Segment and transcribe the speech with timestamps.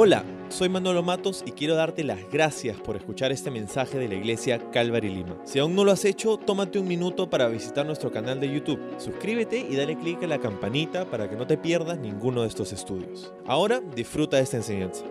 [0.00, 4.14] Hola, soy Manolo Matos y quiero darte las gracias por escuchar este mensaje de la
[4.14, 5.42] iglesia Calvary Lima.
[5.44, 8.78] Si aún no lo has hecho, tómate un minuto para visitar nuestro canal de YouTube.
[9.00, 12.72] Suscríbete y dale clic a la campanita para que no te pierdas ninguno de esestos
[12.74, 13.32] estudios.
[13.44, 15.02] Ahora disfruta de esta enseñanza.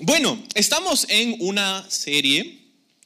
[0.00, 2.58] Bueno, estamos en una serie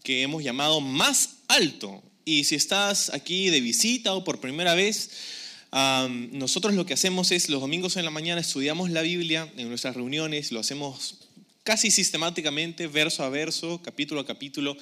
[0.02, 2.02] que hemos llamado Más Alto.
[2.24, 5.41] Y si estás aquí de visita o por primera vez,
[5.72, 9.96] nosotros lo que hacemos es los domingos en la mañana estudiamos la Biblia en nuestras
[9.96, 11.14] reuniones, lo hacemos
[11.62, 14.76] casi sistemáticamente, verso a verso, capítulo a capítulo.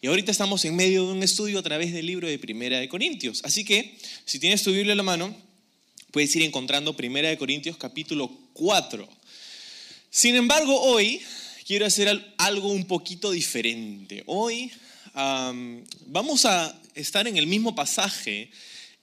[0.00, 2.88] Y ahorita estamos en medio de un estudio a través del libro de Primera de
[2.88, 3.42] Corintios.
[3.44, 5.36] Así que, si tienes tu Biblia en la mano,
[6.10, 9.06] puedes ir encontrando Primera de Corintios capítulo 4.
[10.08, 11.20] Sin embargo, hoy
[11.66, 14.22] quiero hacer algo un poquito diferente.
[14.24, 14.72] Hoy
[16.06, 18.50] vamos a estar en el mismo pasaje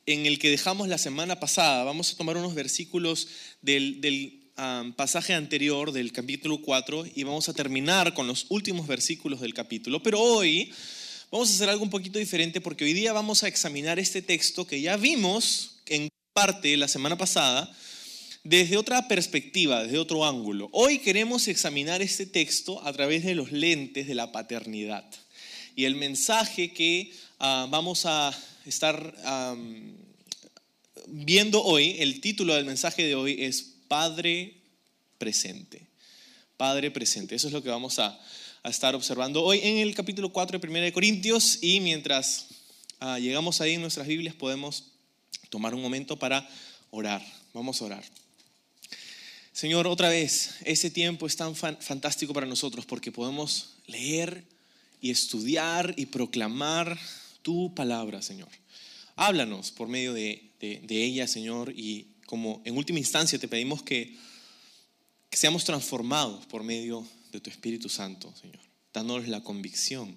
[0.07, 1.83] en el que dejamos la semana pasada.
[1.83, 3.27] Vamos a tomar unos versículos
[3.61, 4.43] del,
[4.95, 10.01] pasaje anterior, del capítulo 4, y vamos a terminar con los últimos versículos del capítulo.
[10.01, 10.73] Pero hoy
[11.29, 14.65] vamos a hacer algo un poquito diferente porque hoy día vamos a examinar este texto
[14.65, 17.71] que ya vimos en parte la semana pasada
[18.43, 20.69] desde otra perspectiva, desde otro ángulo.
[20.71, 25.05] Hoy queremos examinar este texto a través de los lentes de la paternidad.
[25.75, 28.33] Y el mensaje que ah, vamos a
[28.69, 29.15] estar
[31.07, 34.57] viendo hoy, el título del mensaje de hoy es Padre
[35.17, 35.87] presente.
[36.57, 37.35] Padre presente.
[37.35, 38.19] Eso es lo que vamos a,
[38.63, 42.47] estar observando hoy en el capítulo 4 de 1 Corintios y mientras
[42.99, 44.91] ah, llegamos ahí en nuestras Biblias podemos
[45.49, 46.45] tomar un momento para
[46.89, 47.25] orar.
[47.53, 48.03] Vamos a orar.
[49.53, 54.43] Señor, otra vez, ese tiempo es tan fantástico para nosotros porque podemos leer
[54.99, 56.99] y estudiar y proclamar
[57.47, 58.49] tu palabra, Señor.
[59.15, 60.51] Háblanos por medio de,
[60.89, 64.17] ella, Señor, y como en última instancia te pedimos que,
[65.29, 68.59] que seamos transformados por medio de tu Espíritu Santo, Señor,
[68.93, 70.13] dándonos la convicción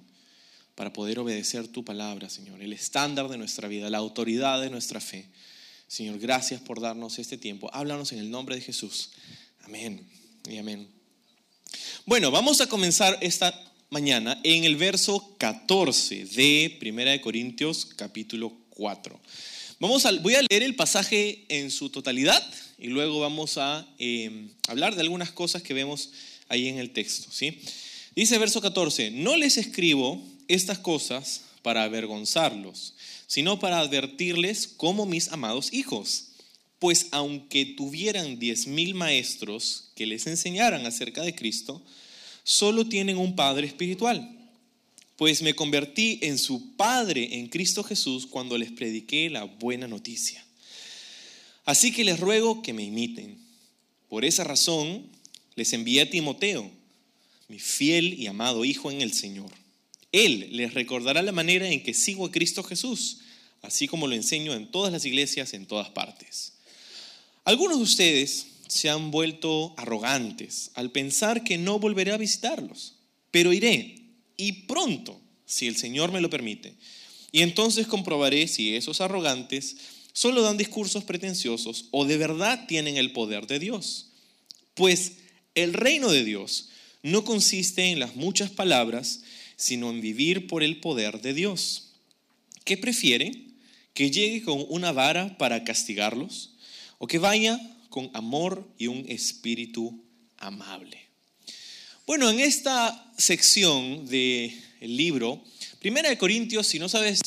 [0.75, 5.01] para poder obedecer tu palabra, Señor, el estándar de nuestra vida, la autoridad de nuestra
[5.01, 5.31] fe.
[5.87, 7.71] Señor, gracias por darnos este tiempo.
[7.73, 9.11] Háblanos en el nombre de Jesús.
[9.61, 10.05] Amén
[10.49, 10.89] y amén.
[12.07, 18.57] Bueno, vamos a comenzar esta mañana en el verso 14 de Primera de Corintios capítulo
[18.71, 19.19] 4.
[19.81, 22.41] Vamos a, voy a leer el pasaje en su totalidad
[22.79, 26.11] y luego vamos a em, hablar de algunas cosas que vemos
[26.49, 27.31] ahí en el texto.
[27.33, 27.59] ¿sí?
[28.15, 32.95] Dice verso 14, no les escribo estas cosas para avergonzarlos,
[33.27, 36.29] sino para advertirles como mis amados hijos.
[36.79, 41.83] Pues aunque tuvieran diez mil maestros que les enseñaran acerca de Cristo,
[42.45, 44.37] solo tienen un Padre espiritual.
[45.17, 50.45] Pues me convertí en su Padre en Cristo Jesús cuando les prediqué la buena noticia.
[51.65, 53.39] Así que les ruego que me imiten.
[54.09, 55.07] Por esa razón
[55.57, 56.71] les envié a Timoteo,
[57.49, 59.51] mi fiel y amado Hijo en el Señor.
[60.13, 63.19] Él les recordará la manera en que sigo a Cristo Jesús,
[63.63, 66.55] así como lo enseño en todas las iglesias en todas partes.
[67.45, 72.95] Algunos de ustedes se han vuelto arrogantes al pensar que no volveré a visitarlos,
[73.31, 73.97] pero iré
[74.37, 76.75] y pronto, si el Señor me lo permite.
[77.33, 79.77] Y entonces comprobaré si esos arrogantes
[80.13, 84.13] solo dan discursos pretenciosos o de verdad tienen el poder de Dios.
[84.75, 85.15] Pues
[85.55, 86.69] el reino de Dios
[87.03, 89.23] no consiste en las muchas palabras,
[89.57, 91.93] sino en vivir por el poder de Dios.
[92.65, 93.57] ¿Qué prefieren?
[93.95, 96.51] ¿Que llegue con una vara para castigarlos?
[96.99, 100.03] ¿O que vaya con amor y un espíritu
[100.39, 100.99] amable.
[102.07, 105.45] Bueno, en esta sección del libro,
[105.79, 107.21] Primera de Corintios, si no sabes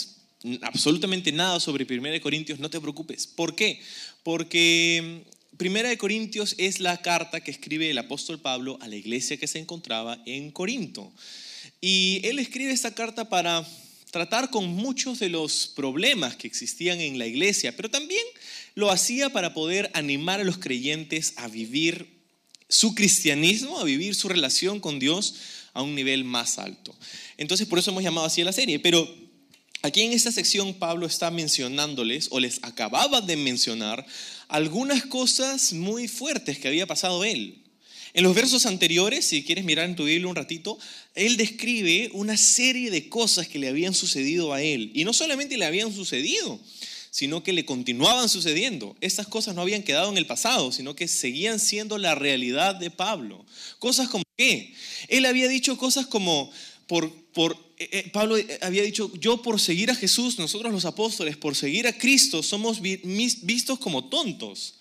[0.62, 3.28] absolutamente nada sobre Primera de Corintios, no te preocupes.
[3.28, 3.80] ¿Por qué?
[4.24, 5.24] Porque
[5.58, 9.48] Primera de Corintios es la carta que escribe el apóstol Pablo a la iglesia que
[9.48, 11.14] se encontraba en Corinto.
[11.80, 13.66] Y él escribe esta carta para
[14.14, 18.24] tratar con muchos de los problemas que existían en la iglesia, pero también
[18.76, 22.08] lo hacía para poder animar a los creyentes a vivir
[22.70, 25.34] su cristianismo, a vivir su relación con Dios
[25.74, 26.96] a un nivel más alto.
[27.38, 28.78] Entonces, por eso hemos llamado así a la serie.
[28.78, 29.12] Pero
[29.82, 34.06] aquí en esta sección Pablo está mencionándoles, o les acababa de mencionar,
[34.48, 37.63] algunas cosas muy fuertes que había pasado él.
[38.14, 40.78] En los versos anteriores, si quieres mirar en tu Biblia un ratito,
[41.16, 44.92] él describe una serie de cosas que le habían sucedido a él.
[44.94, 46.60] Y no solamente le habían sucedido,
[47.10, 48.96] sino que le continuaban sucediendo.
[49.02, 52.92] Estas cosas no habían quedado en el pasado, sino que seguían siendo la realidad de
[52.92, 53.46] Pablo.
[53.80, 54.76] Cosas como qué?
[55.08, 56.52] Él había dicho cosas como,
[56.86, 61.36] por, por eh, eh, Pablo había dicho, yo por seguir a Jesús, nosotros los apóstoles,
[61.36, 64.76] por seguir a Cristo, somos vistos como tontos.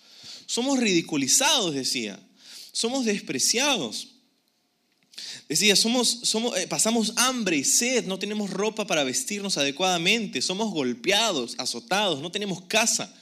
[0.45, 2.19] Somos ridiculizados, decía.
[2.73, 4.09] Somos despreciados.
[5.47, 10.71] Decía, somos, somos, eh, pasamos hambre y sed, no tenemos ropa para vestirnos adecuadamente, somos
[10.71, 13.13] golpeados, azotados, no tenemos casa.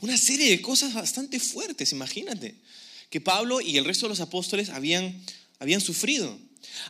[0.00, 2.54] Una serie de cosas bastante fuertes, imagínate,
[3.10, 5.20] que Pablo y el resto de los apóstoles habían,
[5.58, 6.38] habían sufrido.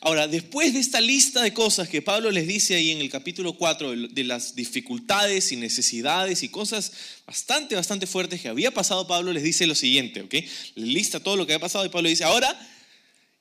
[0.00, 3.55] Ahora, después de esta lista de cosas que Pablo les dice ahí en el capítulo
[3.55, 6.93] 4 de las dificultades y necesidades y cosas
[7.26, 10.35] bastante, bastante fuertes que había pasado, Pablo les dice lo siguiente, ¿ok?
[10.75, 12.55] Les lista todo lo que había pasado y Pablo dice, ahora,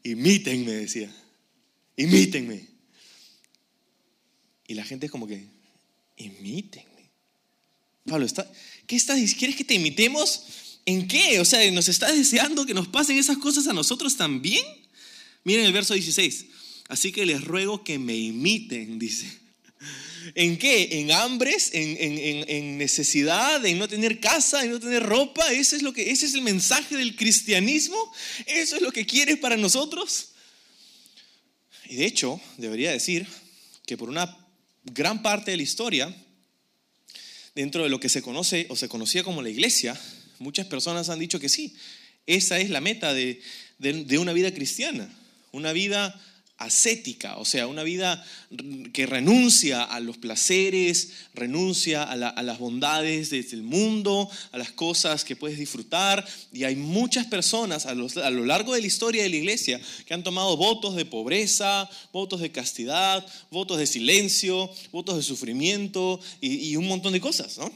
[0.03, 1.13] imítenme, decía,
[1.97, 2.67] imítenme.
[4.67, 5.45] Y la gente es como que,
[6.17, 7.09] imítenme.
[8.05, 8.27] Pablo,
[8.87, 9.39] ¿qué estás diciendo?
[9.39, 10.43] ¿Quieres que te imitemos?
[10.85, 11.39] ¿En qué?
[11.39, 14.63] O sea, ¿nos estás deseando que nos pasen esas cosas a nosotros también?
[15.43, 16.45] Miren el verso 16.
[16.89, 19.27] Así que les ruego que me imiten, dice.
[20.35, 20.99] ¿En qué?
[20.99, 21.71] ¿En hambres?
[21.73, 23.65] ¿En, necesidad?
[23.65, 24.63] ¿En no tener casa?
[24.63, 25.51] ¿En no tener ropa?
[25.51, 27.97] ¿Ese es, lo que, ¿Ese es el mensaje del cristianismo?
[28.45, 30.29] ¿Eso es lo que quieres para nosotros?
[31.89, 33.27] Y de hecho, debería decir
[33.85, 34.37] que por una
[34.85, 36.15] gran parte de la historia,
[37.53, 39.99] dentro de lo que se conoce o se conocía como la iglesia,
[40.39, 41.75] muchas personas han dicho que sí,
[42.25, 43.41] esa es la meta de
[44.17, 45.13] una vida cristiana
[45.53, 46.19] una vida
[46.57, 48.23] ascética, o sea, una vida
[48.93, 55.35] que renuncia a los placeres, renuncia a, las bondades del mundo, a las cosas que
[55.35, 56.25] puedes disfrutar.
[56.51, 60.23] Y hay muchas personas a lo, largo de la historia de la iglesia que han
[60.23, 66.87] tomado votos de pobreza, votos de castidad, votos de silencio, votos de sufrimiento y, un
[66.87, 67.71] montón de cosas, ¿no?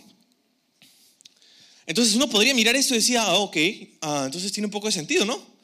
[1.85, 3.57] Entonces uno podría mirar eso y decir, ah, ok,
[4.01, 5.56] ah, entonces tiene un poco de sentido, ¿no?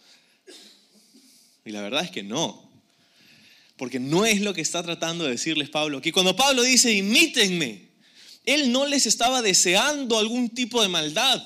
[1.66, 2.70] Y la verdad es que no.
[3.78, 6.02] Porque no es lo que está tratando de decirles Pablo.
[6.02, 7.90] Que cuando Pablo dice, imítenme,
[8.46, 11.42] él no les estaba deseando algún tipo de maldad.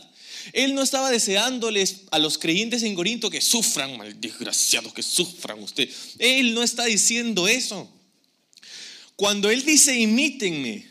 [0.53, 5.61] Él no estaba deseándoles a los creyentes en Corinto que sufran, mal desgraciados, que sufran
[5.61, 6.15] ustedes.
[6.19, 7.91] Él no está diciendo eso.
[9.15, 10.87] Cuando él dice imítenme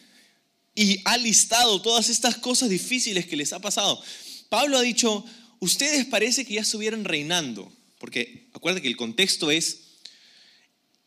[0.74, 4.02] y ha listado todas estas cosas difíciles que les ha pasado,
[4.48, 5.24] Pablo ha dicho,
[5.60, 7.72] ustedes parece que ya estuvieran reinando.
[7.98, 9.82] Porque acuérdate que el contexto es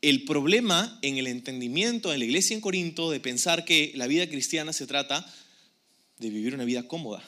[0.01, 4.29] el problema en el entendimiento en la iglesia en Corinto de pensar que la vida
[4.29, 5.25] cristiana se trata
[6.19, 7.21] de vivir una vida cómoda.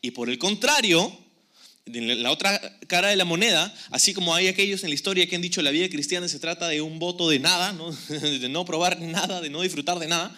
[0.00, 1.12] Y por el contrario,
[1.86, 5.34] en la otra cara de la moneda, así como hay aquellos en la historia que
[5.34, 7.72] han dicho la vida cristiana se trata de un voto de nada,
[8.08, 10.36] de no probar nada, de no disfrutar de nada,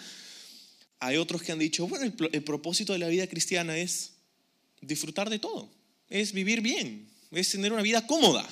[0.99, 4.13] hay otros que han dicho, bueno, el, el propósito de la vida cristiana es
[4.81, 5.69] disfrutar de todo,
[6.09, 8.47] es vivir bien, es tener una vida cómoda.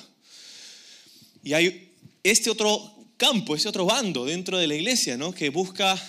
[1.42, 1.92] Y hay
[2.22, 5.32] este otro campo, este otro bando dentro de la iglesia, ¿no?
[5.32, 6.00] Que busca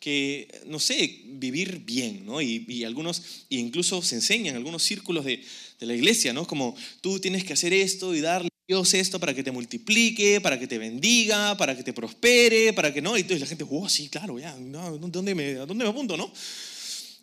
[0.00, 2.40] que, no sé, vivir bien, ¿no?
[2.40, 5.42] Y, algunos, y incluso se enseñan algunos círculos de,
[5.80, 6.46] la iglesia, ¿no?
[6.46, 10.40] Como tú tienes que hacer esto y darle a Dios esto para que te multiplique,
[10.40, 13.16] para que te bendiga, para que te prospere, para que no.
[13.16, 16.32] Y entonces la gente, oh, sí, claro, ya, ¿dónde me, ¿a dónde me apunto, no?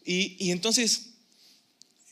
[0.06, 1.08] Y, y entonces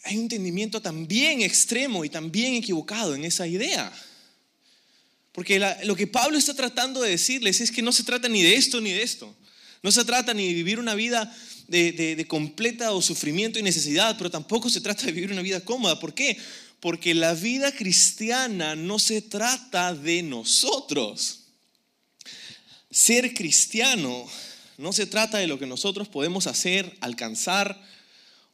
[0.04, 3.94] hay un entendimiento también extremo y también equivocado en esa idea.
[5.34, 8.56] Porque lo que Pablo está tratando de decirles es que no se trata ni de
[8.56, 9.36] esto ni de esto.
[9.82, 11.36] No se trata ni de vivir una vida
[11.68, 15.60] de, de, completa o sufrimiento y necesidad, pero tampoco se trata de vivir una vida
[15.62, 16.00] cómoda.
[16.00, 16.38] ¿Por qué?
[16.80, 21.40] Porque la vida cristiana no se trata de nosotros.
[22.92, 24.26] Ser cristiano
[24.78, 27.82] no se trata de lo que nosotros podemos hacer, alcanzar,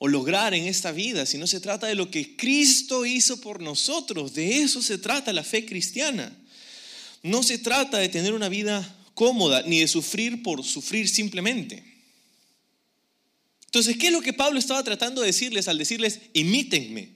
[0.01, 4.33] o lograr en esta vida, sino se trata de lo que Cristo hizo por nosotros.
[4.33, 6.33] De eso se trata la fe cristiana.
[7.23, 11.83] No se trata de tener una vida cómoda ni de sufrir por sufrir simplemente.
[13.65, 17.09] Entonces, ¿qué es lo que Pablo estaba tratando de decirles al decirles, imítenme?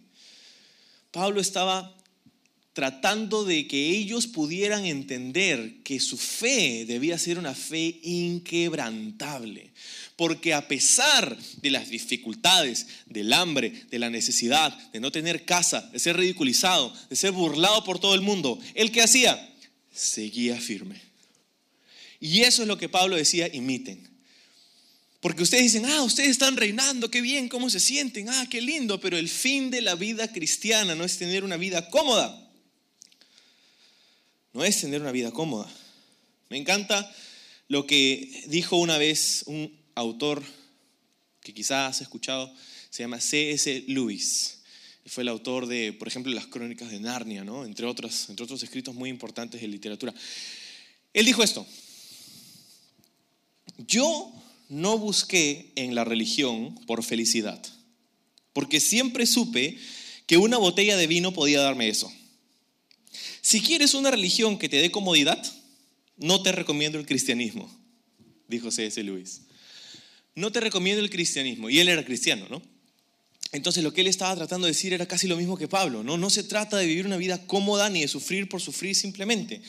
[1.12, 1.95] Pablo estaba
[2.74, 9.72] tratando de que ellos pudieran entender que su fe debía ser una fe inquebrantable.
[10.15, 15.81] Porque a pesar de las dificultades, del hambre, de la necesidad, de no tener casa,
[15.91, 19.52] de ser ridiculizado, de ser burlado por todo el mundo, ¿él qué hacía?
[19.93, 21.01] Seguía firme.
[22.19, 24.09] Y eso es lo que Pablo decía, imiten.
[25.19, 29.00] Porque ustedes dicen, ah, ustedes están reinando, qué bien, cómo se sienten, ah, qué lindo,
[29.00, 32.43] pero el fin de la vida cristiana no es tener una vida cómoda
[34.53, 35.69] no es tener una vida cómoda.
[36.50, 37.12] Me encanta
[37.67, 40.43] lo que dijo una vez un autor
[41.41, 42.53] que quizás has escuchado,
[42.89, 43.83] se llama C.S.
[43.88, 44.52] Lewis.
[45.05, 47.65] Fue el autor de, por ejemplo, las crónicas de Narnia, ¿no?
[47.65, 50.13] entre, otros, entre otros escritos muy importantes de literatura.
[51.13, 51.67] Él dijo esto,
[53.77, 54.31] yo
[54.69, 57.62] no busqué en la religión por felicidad,
[58.53, 59.77] porque siempre supe
[60.25, 62.12] que una botella de vino podía darme eso.
[63.41, 65.43] Si quieres una religión que te dé comodidad,
[66.17, 67.69] no te recomiendo el cristianismo,
[68.48, 69.03] dijo C.S.
[69.03, 69.41] Lewis.
[70.36, 71.69] No te recomiendo el cristianismo.
[71.69, 72.62] Y él era cristiano, ¿no?
[73.53, 76.29] Entonces lo que él estaba tratando de decir era casi lo mismo que Pablo, ¿no?
[76.31, 79.62] Se trata de vivir una vida cómoda ni de sufrir por sufrir simplemente,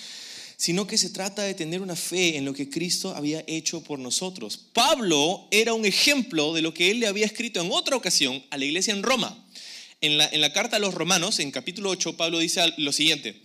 [0.57, 3.99] sino que se trata de tener una fe en lo que Cristo había hecho por
[3.99, 4.59] nosotros.
[4.73, 8.57] Pablo era un ejemplo de lo que él le había escrito en otra ocasión a
[8.57, 9.47] la iglesia en Roma.
[10.01, 13.43] En la, en la carta a los romanos, en capítulo 8, Pablo dice lo siguiente,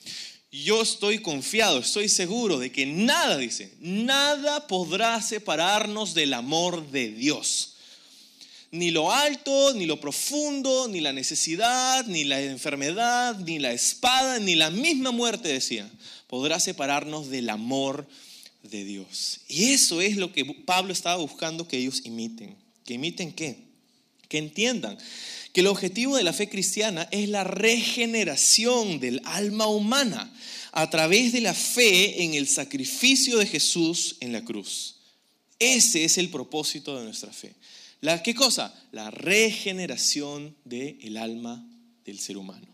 [0.53, 7.11] yo estoy confiado, estoy seguro de que nada, dice, nada podrá separarnos del amor de
[7.11, 7.75] Dios
[8.71, 14.39] ni lo alto, ni lo profundo, ni la necesidad, ni la enfermedad, ni la espada,
[14.39, 15.89] ni la misma muerte, decía,
[16.27, 18.07] podrá separarnos del amor
[18.63, 19.41] de Dios.
[19.47, 22.55] Y eso es lo que Pablo estaba buscando que ellos imiten.
[22.85, 23.57] ¿Que imiten qué?
[24.27, 24.97] Que entiendan
[25.53, 30.31] que el objetivo de la fe cristiana es la regeneración del alma humana
[30.71, 34.95] a través de la fe en el sacrificio de Jesús en la cruz.
[35.57, 37.53] Ese es el propósito de nuestra fe.
[38.01, 38.73] ¿La qué cosa?
[38.91, 41.65] La regeneración del alma
[42.05, 42.67] del ser humano.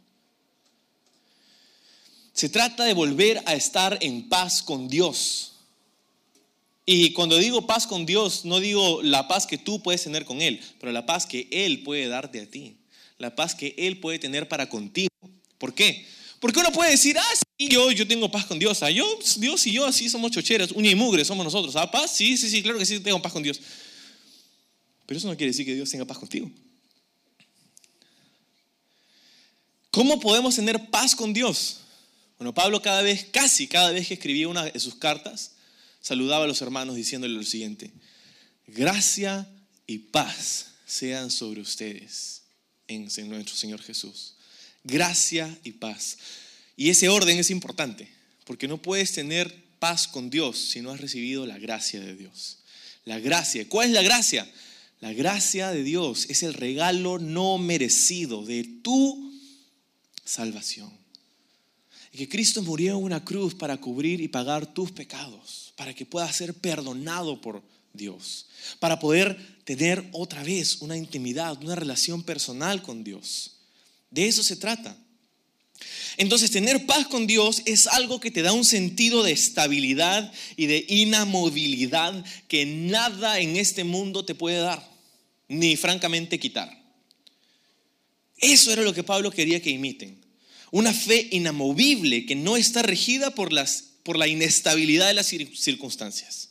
[2.33, 5.53] Se trata de volver a estar en paz con Dios.
[6.85, 10.41] Y cuando digo paz con Dios, no digo la paz que tú puedes tener con
[10.41, 12.75] Él, pero la paz que Él puede darte a ti.
[13.17, 15.09] La paz que Él puede tener para contigo.
[15.57, 16.05] ¿Por qué?
[16.39, 18.83] Porque uno puede decir, ah, sí, yo, yo tengo paz con Dios.
[18.83, 21.75] Ah, yo, Dios y yo así somos chocheras, uña y mugre somos nosotros.
[21.75, 22.11] ¿Ah, paz?
[22.11, 23.59] Sí, sí, sí, claro que sí, tengo paz con Dios.
[25.05, 26.49] Pero eso no quiere decir que Dios tenga paz contigo.
[29.91, 31.81] ¿Cómo podemos tener paz con Dios?
[32.37, 35.51] Bueno, Pablo cada vez, casi cada vez que escribía una de sus cartas,
[36.01, 37.91] saludaba a los hermanos diciéndole lo siguiente,
[38.67, 39.47] gracia
[39.87, 42.41] y paz sean sobre ustedes
[42.87, 44.35] en nuestro Señor Jesús.
[44.83, 46.17] Gracia y paz.
[46.75, 48.09] Y ese orden es importante,
[48.43, 52.57] porque no puedes tener paz con Dios si no has recibido la gracia de Dios.
[53.05, 53.67] La gracia.
[53.69, 54.51] ¿Cuál es la gracia?
[54.99, 59.33] La gracia de Dios es el regalo no merecido de tu
[60.23, 60.91] salvación.
[62.11, 66.05] Y que Cristo murió en una cruz para cubrir y pagar tus pecados, para que
[66.05, 67.61] puedas ser perdonado por
[67.93, 68.47] Dios,
[68.79, 73.57] para poder tener otra vez una intimidad, una relación personal con Dios.
[74.11, 74.97] De eso se trata.
[76.17, 80.67] Entonces, tener paz con Dios es algo que te da un sentido de estabilidad y
[80.67, 84.89] de inamovilidad que nada en este mundo te puede dar,
[85.47, 86.85] ni francamente quitar.
[88.37, 90.23] Eso era lo que Pablo quería que imiten.
[90.71, 96.49] Una fe inamovible que no está regida por, las, por la inestabilidad de las circunstancias.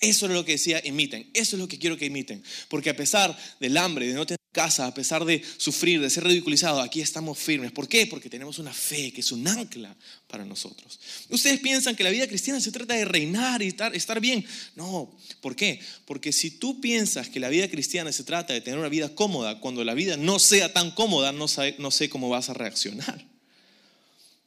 [0.00, 1.30] Eso es lo que decía, imiten.
[1.32, 2.42] Eso es lo que quiero que imiten.
[2.68, 6.24] Porque a pesar del hambre, de no tener casa, a pesar de sufrir, de ser
[6.24, 7.72] ridiculizado, aquí estamos firmes.
[7.72, 8.06] ¿Por qué?
[8.06, 9.94] Porque tenemos una fe que es un ancla
[10.26, 10.98] para nosotros.
[11.28, 14.46] Ustedes piensan que la vida cristiana se trata de reinar y estar, bien.
[14.76, 15.80] No, ¿por qué?
[16.06, 19.60] Porque si tú piensas que la vida cristiana se trata de tener una vida cómoda,
[19.60, 23.26] cuando la vida no sea tan cómoda, no sé cómo vas a reaccionar.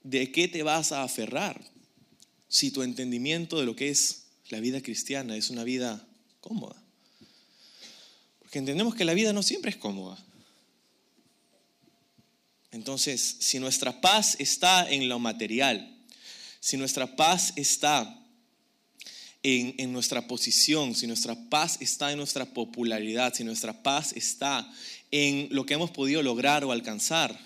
[0.01, 1.61] ¿De qué te vas a aferrar?
[2.47, 6.07] Si tu entendimiento de lo que es la vida cristiana es una vida
[6.39, 6.81] cómoda.
[8.47, 10.17] Porque entendemos que la vida no siempre es cómoda.
[12.71, 15.97] Entonces, si nuestra paz está en lo material,
[16.61, 18.25] si nuestra paz está
[19.43, 24.73] en, en, nuestra posición, si nuestra paz está en nuestra popularidad, si nuestra paz está
[25.11, 27.37] en lo que hemos podido lograr o alcanzar,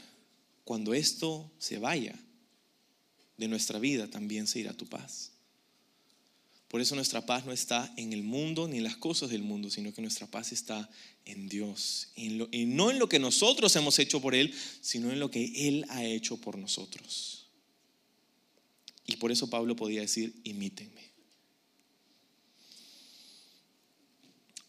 [0.64, 2.14] cuando esto se vaya
[3.38, 5.31] de nuestra vida, también se irá tu paz.
[6.72, 9.70] Por eso nuestra paz no está en el mundo ni en las cosas del mundo,
[9.70, 10.90] sino que nuestra paz está
[11.26, 12.08] en Dios.
[12.16, 15.86] y no en lo que nosotros hemos hecho por Él, sino en lo que Él
[15.90, 17.48] ha hecho por nosotros.
[19.06, 21.12] Y por eso Pablo podía decir, imítenme.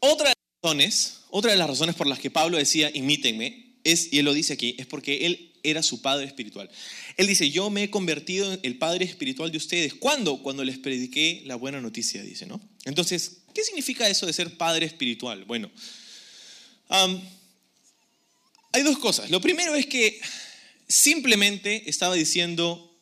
[0.01, 4.13] Otra de las razones, otra de las razones por las que Pablo decía, imítenme, es,
[4.13, 6.71] y él lo dice aquí, es porque él era su padre espiritual.
[7.17, 9.95] Él dice, yo me he convertido en el padre espiritual de ustedes.
[9.95, 10.43] ¿Cuándo?
[10.43, 12.61] Cuando les prediqué la buena noticia, dice, ¿no?
[12.85, 15.45] Entonces, ¿qué significa eso de ser padre espiritual?
[15.45, 15.71] Bueno,
[18.73, 19.31] hay dos cosas.
[19.31, 20.21] Lo primero es que
[20.89, 22.93] simplemente estaba diciendo,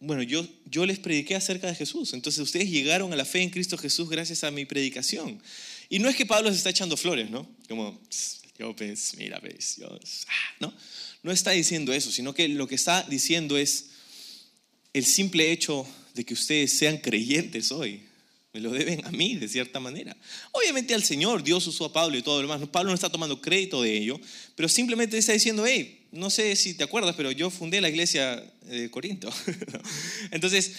[0.00, 3.50] bueno, yo, yo les prediqué acerca de Jesús, entonces ustedes llegaron a la fe en
[3.50, 5.42] Cristo Jesús gracias a mi predicación.
[5.88, 7.48] Y no es que Pablo se está echando flores, ¿no?
[7.68, 8.00] Como,
[8.58, 10.74] yo pues, mira, pues, Dios, ah", ¿no?
[11.22, 13.90] No está diciendo eso, sino que lo que está diciendo es
[14.92, 18.02] el simple hecho de que ustedes sean creyentes hoy.
[18.52, 20.16] Me lo deben a mí, de cierta manera.
[20.50, 22.68] Obviamente al Señor, Dios usó a Pablo y todo lo demás.
[22.68, 24.20] Pablo no está tomando crédito de ello,
[24.56, 28.42] pero simplemente está diciendo, hey, no sé si te acuerdas, pero yo fundé la iglesia
[28.62, 29.32] de Corinto.
[30.32, 30.72] Entonces,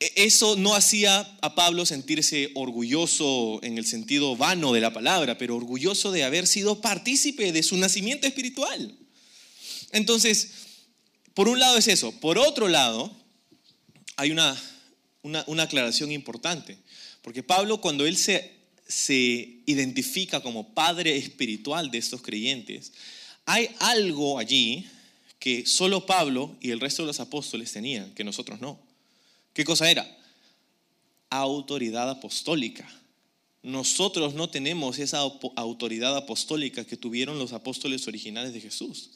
[0.00, 5.38] e, eso no hacía a Pablo sentirse orgulloso en el sentido vano de la palabra,
[5.38, 8.92] pero orgulloso de haber sido partícipe de su nacimiento espiritual.
[9.94, 10.50] Entonces,
[11.34, 12.12] por un lado es eso.
[12.20, 13.10] Por otro lado,
[14.16, 14.60] hay una,
[15.22, 16.76] una, aclaración importante.
[17.22, 18.52] Porque Pablo, cuando él se,
[18.88, 22.92] se identifica como padre espiritual de estos creyentes,
[23.46, 24.84] hay algo allí
[25.38, 28.80] que solo Pablo y el resto de los apóstoles tenían, que nosotros no.
[29.52, 30.04] ¿Qué cosa era?
[31.30, 32.88] Autoridad apostólica.
[33.62, 39.10] Nosotros no tenemos esa autoridad apostólica que tuvieron los apóstoles originales de Jesús,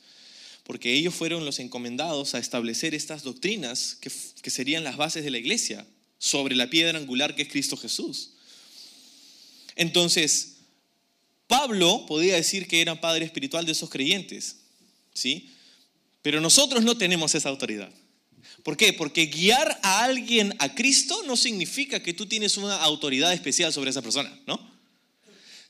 [0.69, 5.31] porque ellos fueron los encomendados a establecer estas doctrinas que, que serían las bases de
[5.31, 5.87] la iglesia
[6.19, 8.35] sobre la piedra angular que es Cristo Jesús.
[9.77, 10.57] Entonces,
[11.47, 14.57] Pablo podía decir que era padre espiritual de esos creyentes,
[15.15, 15.51] ¿sí?
[16.21, 17.91] Pero nosotros no tenemos esa autoridad.
[18.63, 18.93] ¿Por qué?
[18.93, 23.89] Porque guiar a alguien a Cristo no significa que tú tienes una autoridad especial sobre
[23.89, 24.71] esa persona, ¿no?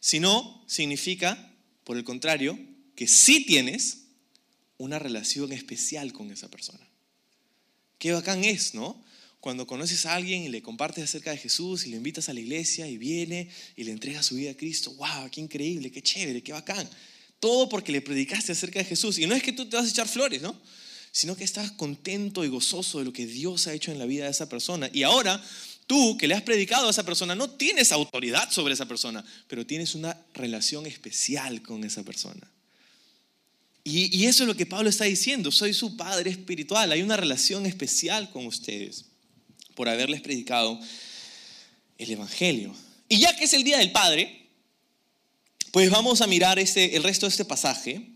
[0.00, 2.58] Sino significa, por el contrario,
[2.96, 4.07] que sí tienes
[4.78, 6.88] una relación especial con esa persona.
[7.98, 9.04] Qué bacán es, ¿no?
[9.40, 12.40] Cuando conoces a alguien y le compartes acerca de Jesús y le invitas a la
[12.40, 16.42] iglesia y viene y le entrega su vida a Cristo, wow, qué increíble, qué chévere,
[16.42, 16.88] qué bacán.
[17.38, 19.18] Todo porque le predicaste acerca de Jesús.
[19.18, 20.60] Y no es que tú te vas a echar flores, ¿no?
[21.12, 24.24] Sino que estás contento y gozoso de lo que Dios ha hecho en la vida
[24.24, 24.90] de esa persona.
[24.92, 25.42] Y ahora
[25.86, 29.64] tú que le has predicado a esa persona no tienes autoridad sobre esa persona, pero
[29.64, 32.48] tienes una relación especial con esa persona.
[33.90, 37.64] Y, eso es lo que Pablo está diciendo, soy su padre espiritual, hay una relación
[37.64, 39.06] especial con ustedes
[39.74, 40.78] por haberles predicado
[41.96, 42.74] el Evangelio.
[43.08, 44.50] Y ya que es el Día del Padre,
[45.72, 48.10] pues vamos a mirar este, el resto de este pasaje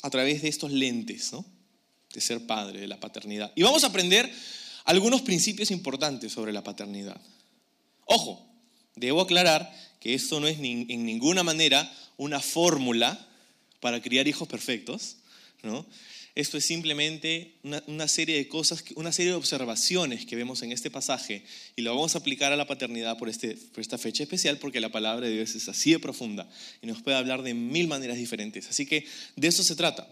[0.00, 1.32] a través de estos lentes.
[2.14, 3.52] De ser padre, de la paternidad.
[3.54, 4.32] Y vamos a aprender
[4.86, 7.20] algunos principios importantes sobre la paternidad.
[8.06, 8.50] Ojo,
[8.96, 9.70] debo aclarar
[10.00, 13.28] que esto no es en ninguna manera una fórmula
[13.80, 15.16] para criar hijos perfectos,
[15.62, 15.86] ¿no?
[16.38, 17.54] Esto es simplemente
[17.88, 21.42] una, serie de cosas, una serie de observaciones que vemos en este pasaje
[21.74, 24.78] y lo vamos a aplicar a la paternidad por, este, por esta fecha especial porque
[24.78, 26.48] la palabra de Dios es así de profunda
[26.80, 28.68] y nos puede hablar de mil maneras diferentes.
[28.68, 30.08] Así que de eso se trata.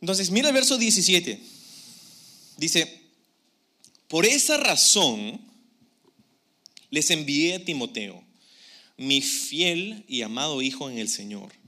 [0.00, 1.40] Entonces, mira el verso 17.
[2.56, 3.00] Dice,
[4.06, 5.40] por esa razón
[6.90, 8.22] les envié a Timoteo,
[8.96, 11.59] mi fiel y amado hijo en el Señor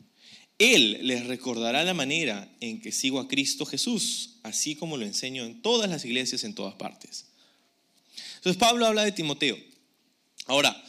[0.62, 5.44] él les recordará la manera en que sigo a Cristo Jesús, así como lo enseño
[5.44, 7.26] en todas las iglesias en todas partes.
[8.36, 9.58] Entonces Pablo habla de Timoteo.
[10.46, 10.82] Ahora,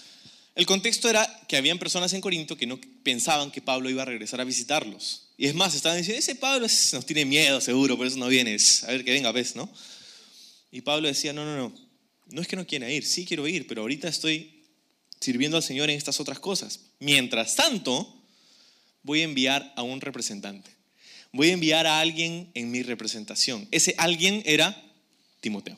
[0.55, 4.05] el contexto era que habían personas en Corinto que no pensaban que Pablo iba a
[4.05, 5.29] regresar a visitarlos.
[5.37, 8.83] Y es más, estaban diciendo, ese Pablo nos tiene miedo seguro, por eso no vienes.
[8.83, 9.71] A ver que venga, ves, ¿no?
[10.71, 11.73] Y Pablo decía, no, no, no,
[12.29, 14.63] no es que no quiera ir, sí quiero ir, pero ahorita estoy
[15.19, 16.79] sirviendo al Señor en estas otras cosas.
[16.99, 18.22] Mientras tanto,
[19.03, 20.71] voy a enviar a un representante.
[21.31, 23.67] Voy a enviar a alguien en mi representación.
[23.71, 24.75] Ese alguien era
[25.41, 25.77] Timoteo.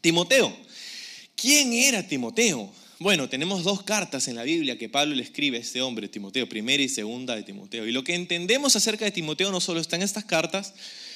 [0.00, 0.56] Timoteo.
[1.34, 2.72] ¿Quién era Timoteo?
[3.00, 6.48] Bueno, tenemos dos cartas en la Biblia que Pablo le escribe a este hombre, Timoteo,
[6.48, 7.86] primera y segunda de Timoteo.
[7.86, 10.74] Y lo que entendemos acerca de Timoteo no solo está en estas cartas,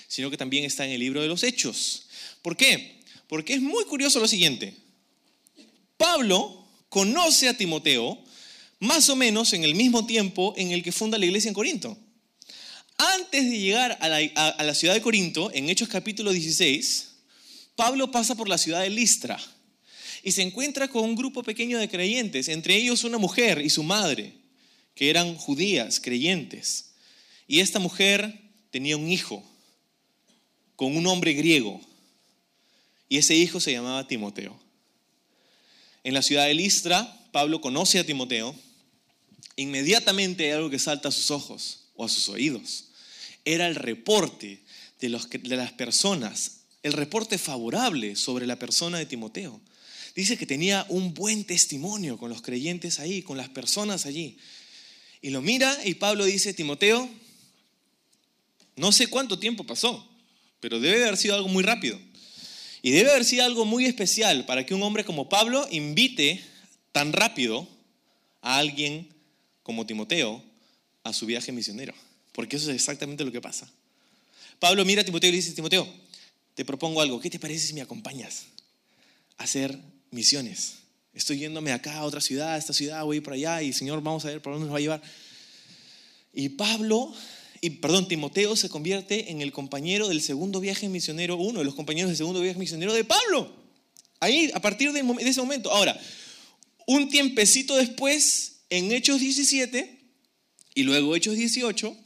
[0.09, 2.09] sino que también está en el libro de los Hechos.
[2.43, 3.01] ¿Por qué?
[3.29, 4.75] Porque es muy curioso lo siguiente.
[5.97, 8.19] Pablo conoce a Timoteo
[8.81, 11.97] más o menos en el mismo tiempo en el que funda la iglesia en Corinto.
[12.97, 17.09] Antes de llegar a la, ciudad de Corinto, en Hechos capítulo 16,
[17.77, 19.39] Pablo pasa por la ciudad de Listra
[20.25, 23.85] y se encuentra con un grupo pequeño de creyentes, entre ellos una mujer y su
[23.85, 24.33] madre,
[24.97, 26.91] que eran judías, creyentes.
[27.47, 28.37] Y esta mujer
[28.71, 29.45] tenía un hijo
[30.75, 31.81] con un hombre griego,
[33.09, 34.59] y ese hijo se llamaba Timoteo.
[36.03, 38.57] En la ciudad de Listra, Pablo conoce a Timoteo
[39.59, 42.85] inmediatamente hay algo que salta a sus ojos o a sus oídos.
[43.45, 44.63] Era el reporte
[45.01, 49.61] de, las personas, el reporte favorable sobre la persona de Timoteo.
[50.15, 54.39] Dice que tenía un buen testimonio con los creyentes ahí, con las personas allí.
[55.21, 57.09] Y lo mira y Pablo dice, Timoteo,
[58.77, 60.09] no sé cuánto tiempo pasó,
[60.61, 61.99] pero debe haber sido algo muy rápido.
[62.81, 66.45] Y debe haber sido algo muy especial para que un hombre como Pablo invite
[66.93, 67.69] tan rápido
[68.41, 69.18] a alguien
[69.69, 70.43] como Timoteo
[71.05, 71.93] a su viaje misionero,
[72.33, 73.71] porque eso es exactamente lo que pasa.
[74.59, 75.87] Pablo mira a Timoteo y le dice, Timoteo,
[76.55, 78.45] te propongo algo, ¿qué te parece si me acompañas
[79.37, 79.79] a hacer
[80.11, 80.77] misiones?
[81.13, 84.25] Estoy yéndome acá a otra ciudad, a esta ciudad, voy para allá y Señor, vamos
[84.25, 85.03] a ver por dónde nos va a llevar.
[86.33, 87.13] Y Pablo
[87.61, 91.75] y perdón, Timoteo se convierte en el compañero del segundo viaje misionero, uno de los
[91.75, 93.53] compañeros del segundo viaje misionero de Pablo.
[94.19, 95.71] Ahí, a partir de, ese momento.
[95.71, 96.01] Ahora,
[96.87, 99.99] un tiempecito después, en Hechos 17
[100.75, 101.97] y luego Hechos 18,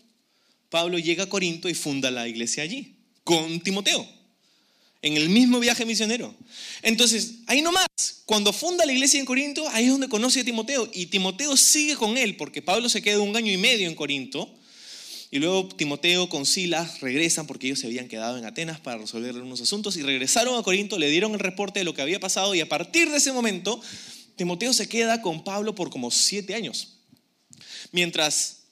[0.71, 4.09] Pablo llega a Corinto y funda la iglesia allí, con Timoteo,
[5.03, 6.35] en el mismo viaje misionero.
[6.81, 7.87] Entonces, ahí nomás,
[8.25, 11.97] cuando funda la iglesia en Corinto, ahí es donde conoce a Timoteo, y Timoteo sigue
[11.97, 14.51] con él, porque Pablo se queda un año y medio en Corinto,
[15.31, 19.35] y luego Timoteo con Silas regresan porque ellos se habían quedado en Atenas para resolver
[19.37, 22.55] unos asuntos y regresaron a Corinto, le dieron el reporte de lo que había pasado
[22.55, 23.81] y a partir de ese momento
[24.43, 26.95] Timoteo se queda con Pablo por como siete años.
[27.93, 28.63] Mientras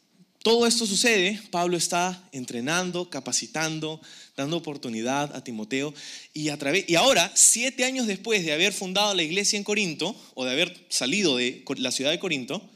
[0.42, 4.00] todo esto sucede, Pablo está entrenando, capacitando,
[4.36, 5.94] dando oportunidad a Timoteo
[6.34, 6.48] y,
[6.96, 11.36] ahora, siete años después de haber fundado la iglesia en Corinto o de haber salido
[11.36, 12.68] de la ciudad de Corinto,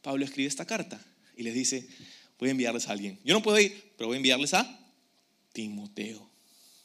[0.00, 0.98] Pablo escribe esta carta
[1.36, 1.86] y les dice,
[2.38, 3.18] voy a enviarles a alguien.
[3.26, 4.88] Yo no puedo ir, pero voy a enviarles a
[5.52, 6.26] Timoteo.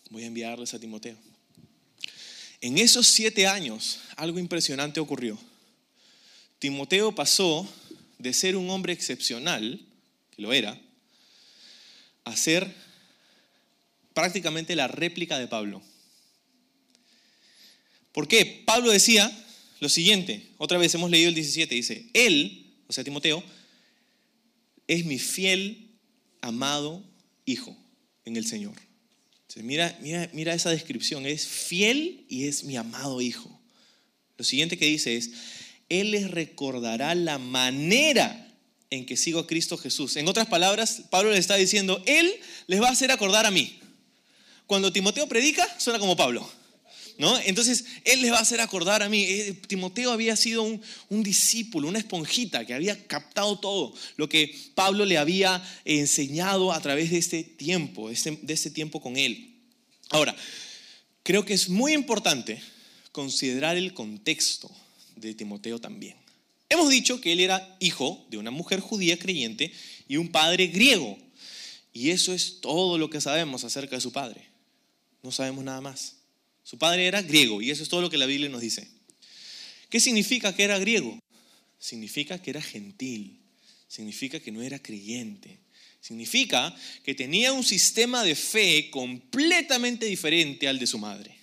[0.10, 1.16] Voy a enviarles a Timoteo.
[2.60, 5.40] En esos siete años, algo impresionante ocurrió.
[6.64, 7.68] Timoteo pasó
[8.20, 9.86] de ser un hombre excepcional,
[10.32, 10.80] que lo era,
[12.24, 12.74] a ser
[14.14, 15.82] prácticamente la réplica de Pablo.
[18.14, 18.64] ¿Por qué?
[18.66, 19.30] Pablo decía
[19.82, 23.44] lo siguiente, otra vez hemos leído el 17, dice, él, o sea, Timoteo,
[24.88, 25.90] es mi fiel,
[26.40, 27.04] amado
[27.44, 27.76] hijo
[28.24, 28.76] en el Señor.
[29.58, 33.60] mira, mira, esa descripción, es fiel y es mi amado hijo.
[34.38, 35.32] Lo siguiente que dice es,
[36.02, 38.52] Él les recordará la manera
[38.90, 40.16] en que sigo a Cristo Jesús.
[40.16, 42.34] En otras palabras, Pablo le está diciendo, Él
[42.68, 43.80] les va a hacer acordar a mí.
[44.66, 46.50] Cuando Timoteo predica, suena como Pablo.
[47.20, 47.38] ¿No?
[47.42, 49.22] Entonces, Él les va a hacer acordar a mí.
[49.24, 55.06] Eh, Timoteo había sido un, discípulo, una esponjita que había captado todo lo que Pablo
[55.06, 59.60] le había enseñado a través de este tiempo, este, de este tiempo con Él.
[60.10, 60.36] Ahora,
[61.22, 62.64] creo que es muy importante
[63.12, 64.72] considerar el contexto
[65.16, 66.16] de Timoteo también.
[66.70, 69.72] Hemos dicho que él era hijo de una mujer judía creyente
[70.08, 71.18] y un padre griego.
[71.94, 74.48] Y eso es todo lo que sabemos acerca de su padre.
[75.22, 76.16] No sabemos nada más.
[76.64, 78.88] Su padre era griego y eso es todo lo que la Biblia nos dice.
[79.90, 81.20] ¿Qué significa que era griego?
[81.78, 83.40] Significa que era gentil,
[83.88, 85.60] significa que no era creyente,
[86.00, 91.43] significa que tenía un sistema de fe completamente diferente al de su madre.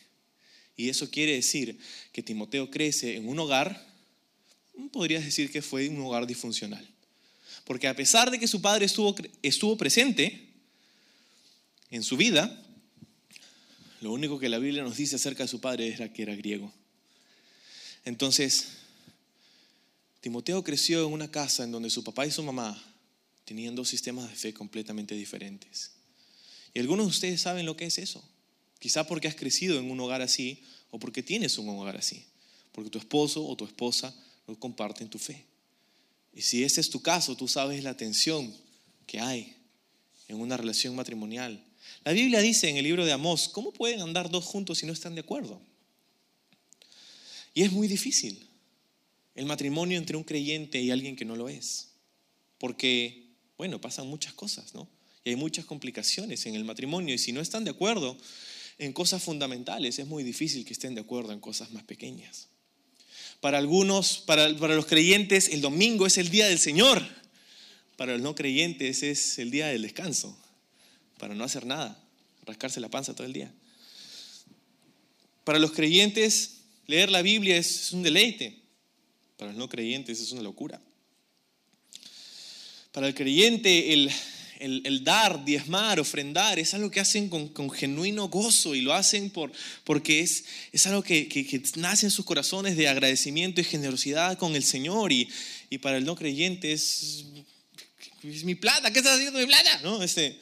[0.81, 1.79] Y eso quiere decir
[2.11, 3.87] que Timoteo crece en un hogar,
[4.93, 6.89] podrías decir que fue un hogar disfuncional.
[7.67, 10.49] Porque a pesar de que su padre estuvo, estuvo presente
[11.91, 12.65] en su vida,
[14.01, 16.73] lo único que la Biblia nos dice acerca de su padre era que era griego.
[18.07, 18.69] Entonces,
[20.23, 22.83] Timoteo creció en una casa en donde su papá y su mamá
[23.45, 25.91] tenían dos sistemas de fe completamente diferentes.
[26.73, 28.27] Y algunos de ustedes saben lo que es eso.
[28.81, 32.25] Quizá porque has crecido en un hogar así o porque tienes un hogar así.
[32.73, 34.13] Porque tu esposo o tu esposa
[34.49, 35.47] no comparten tu fe.
[36.35, 38.53] Y si ese es tu caso, tú sabes la tensión
[39.07, 39.57] que hay
[40.27, 41.65] en una relación matrimonial
[42.05, 44.93] la Biblia dice en el libro de Amós, ¿cómo pueden andar dos juntos si no
[44.93, 45.61] están de acuerdo?
[47.55, 48.47] Y es muy difícil
[49.35, 51.89] el matrimonio entre un creyente y alguien que no lo es.
[52.59, 54.89] Porque, bueno, pasan muchas cosas, ¿no?
[55.25, 57.15] Y hay muchas complicaciones en el matrimonio.
[57.15, 58.17] Y si no están de acuerdo
[58.81, 62.49] en cosas fundamentales, es muy difícil que estén de acuerdo en cosas más pequeñas.
[63.41, 67.03] Para algunos, para, los creyentes, el domingo es el día del Señor.
[67.97, 70.37] Para los no creyentes es el día del descanso
[71.19, 72.03] para no hacer nada,
[72.47, 73.53] rascarse la panza todo el día.
[75.45, 78.59] Para los creyentes, leer la Biblia es, un deleite.
[79.37, 80.81] Para los no creyentes es una locura.
[82.93, 84.11] Para el creyente, el,
[85.03, 89.53] dar, diezmar, ofrendar, es algo que hacen con, genuino gozo y lo hacen por,
[89.85, 94.65] porque es, es algo que, nace en sus corazones de agradecimiento y generosidad con el
[94.65, 95.13] Señor.
[95.13, 95.29] Y,
[95.81, 97.25] para el no creyente es,
[98.23, 99.81] es mi plata, ¿qué estás haciendo mi plata?
[99.83, 100.03] ¿No?
[100.03, 100.39] Este,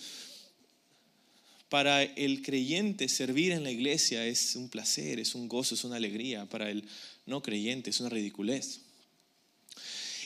[1.69, 5.97] para el creyente servir en la iglesia es un placer, es un gozo, es una
[5.97, 6.47] alegría.
[6.47, 6.89] Para el
[7.27, 8.81] no creyente es una ridiculez.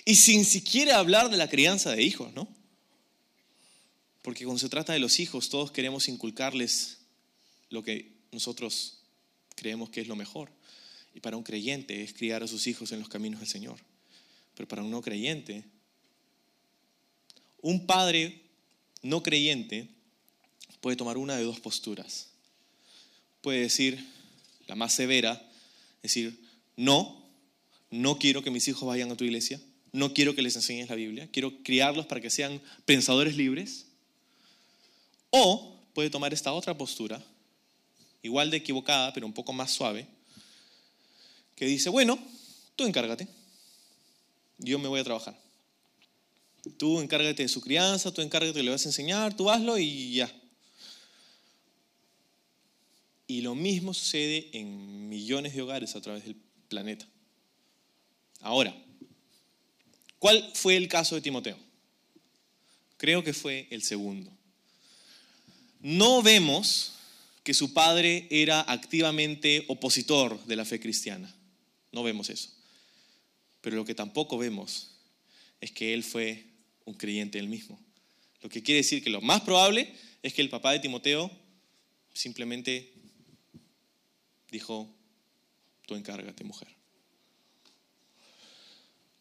[0.05, 2.49] Y sin siquiera hablar de la crianza de hijos, ¿no?
[4.23, 6.99] Porque cuando se trata de los hijos, todos queremos inculcarles
[7.71, 8.99] lo que nosotros
[9.57, 10.51] creemos que es lo mejor.
[11.15, 13.79] Y para un creyente es criar a sus hijos en los caminos del Señor.
[14.55, 15.65] Pero para un no creyente,
[17.61, 18.43] un padre
[19.03, 19.89] no creyente
[20.81, 22.29] puede tomar una de dos posturas.
[23.41, 24.05] Puede decir,
[24.67, 25.43] la más severa,
[26.03, 26.39] decir,
[26.77, 27.25] no,
[27.91, 29.61] no quiero que mis hijos vayan a tu iglesia,
[29.93, 33.87] no quiero que les enseñes la Biblia, quiero criarlos para que sean pensadores libres.
[35.35, 37.25] O puede tomar esta otra postura,
[38.23, 40.07] igual de equivocada, pero un poco más suave,
[41.57, 42.19] que dice, bueno,
[42.77, 43.27] tú encárgate,
[44.59, 45.35] yo me voy a trabajar.
[46.77, 50.31] Tú encárgate de su crianza, tú encárgate, le vas a enseñar, tú hazlo y ya.
[53.27, 56.37] Y lo mismo sucede en millones de hogares a través del
[56.69, 57.09] planeta.
[58.41, 58.77] Ahora,
[60.19, 61.57] ¿cuál fue el caso de Timoteo?
[62.99, 64.31] Creo que fue el segundo.
[65.83, 66.93] No vemos
[67.43, 71.35] que su padre era activamente opositor de la fe cristiana.
[71.91, 72.51] No vemos eso.
[73.61, 74.91] Pero lo que tampoco vemos
[75.61, 76.47] es que él fue
[76.85, 77.81] un creyente él mismo.
[78.43, 79.93] Lo que quiere decir que lo más probable
[80.23, 81.31] es que el papá de Timoteo
[82.15, 82.93] simplemente
[84.51, 84.89] dijo,
[85.87, 86.69] tú encárgate, mujer.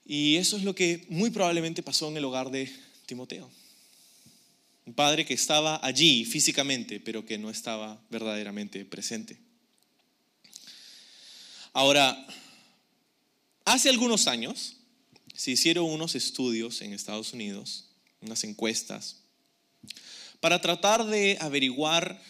[0.05, 2.71] Y eso es lo que muy probablemente pasó en el hogar de
[3.05, 3.49] Timoteo.
[4.91, 9.37] Un padre que estaba allí físicamente, pero que no estaba verdaderamente presente.
[11.71, 12.27] Ahora,
[13.63, 14.75] hace algunos años,
[15.33, 17.85] se hicieron unos estudios en Estados Unidos,
[18.19, 19.21] unas encuestas,
[20.41, 22.21] para tratar de averiguar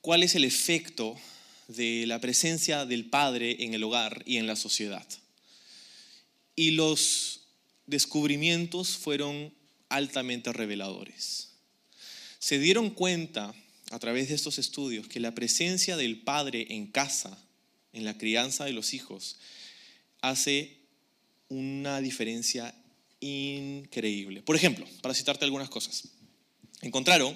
[0.00, 1.16] cuál es el efecto
[1.66, 5.08] de la presencia del padre en el hogar y en la sociedad.
[6.54, 7.40] Y los
[7.86, 9.52] descubrimientos fueron
[9.88, 11.53] altamente reveladores.
[12.44, 13.54] Se dieron cuenta
[13.90, 17.42] a través de estos estudios que la presencia del padre en casa,
[17.94, 19.38] en la crianza de los hijos,
[20.20, 20.76] hace
[21.48, 22.74] una diferencia
[23.20, 24.42] increíble.
[24.42, 26.08] Por ejemplo, para citarte algunas cosas,
[26.82, 27.34] encontraron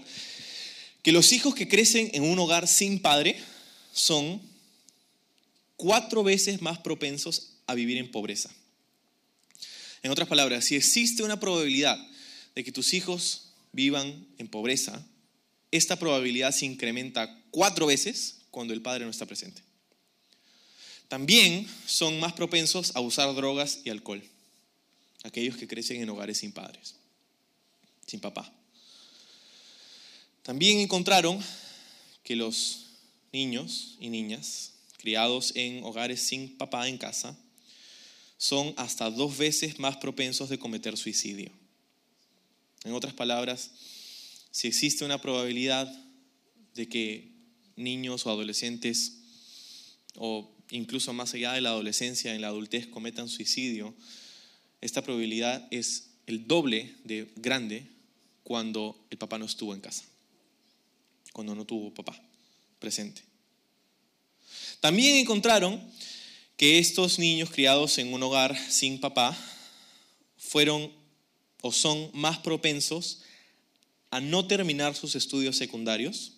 [1.03, 3.41] que los hijos que crecen en un hogar sin padre
[3.95, 4.43] son
[5.77, 8.51] cuatro veces más propensos a vivir en pobreza.
[10.03, 11.99] En otras palabras, si existe una probabilidad
[12.55, 15.07] de que tus hijos vivan en pobreza,
[15.71, 19.63] esta probabilidad se incrementa cuatro veces cuando el padre no está presente
[21.09, 24.23] también son más propensos a usar drogas y alcohol.
[25.25, 26.95] Aquellos que crecen en hogares sin padres,
[28.07, 28.53] sin papá.
[30.43, 31.43] También encontraron
[32.23, 32.87] que los
[33.33, 37.37] niños y niñas criados en hogares sin papá en casa
[38.37, 41.51] son hasta dos veces más propensos de cometer suicidio.
[42.85, 43.71] En otras palabras,
[44.51, 45.93] si existe una probabilidad
[46.75, 47.33] de que
[47.77, 49.19] niños o adolescentes
[50.15, 53.95] o incluso más allá de la adolescencia, en la adultez, cometan suicidio,
[54.81, 57.87] esta probabilidad es el doble de grande
[58.43, 60.05] cuando el papá no estuvo en casa,
[61.33, 62.21] cuando no tuvo papá
[62.79, 63.23] presente.
[64.81, 65.83] También encontraron
[66.57, 69.37] que estos niños criados en un hogar sin papá
[70.37, 70.93] fueron
[71.63, 73.23] o son más propensos
[74.11, 76.33] a no terminar sus estudios secundarios,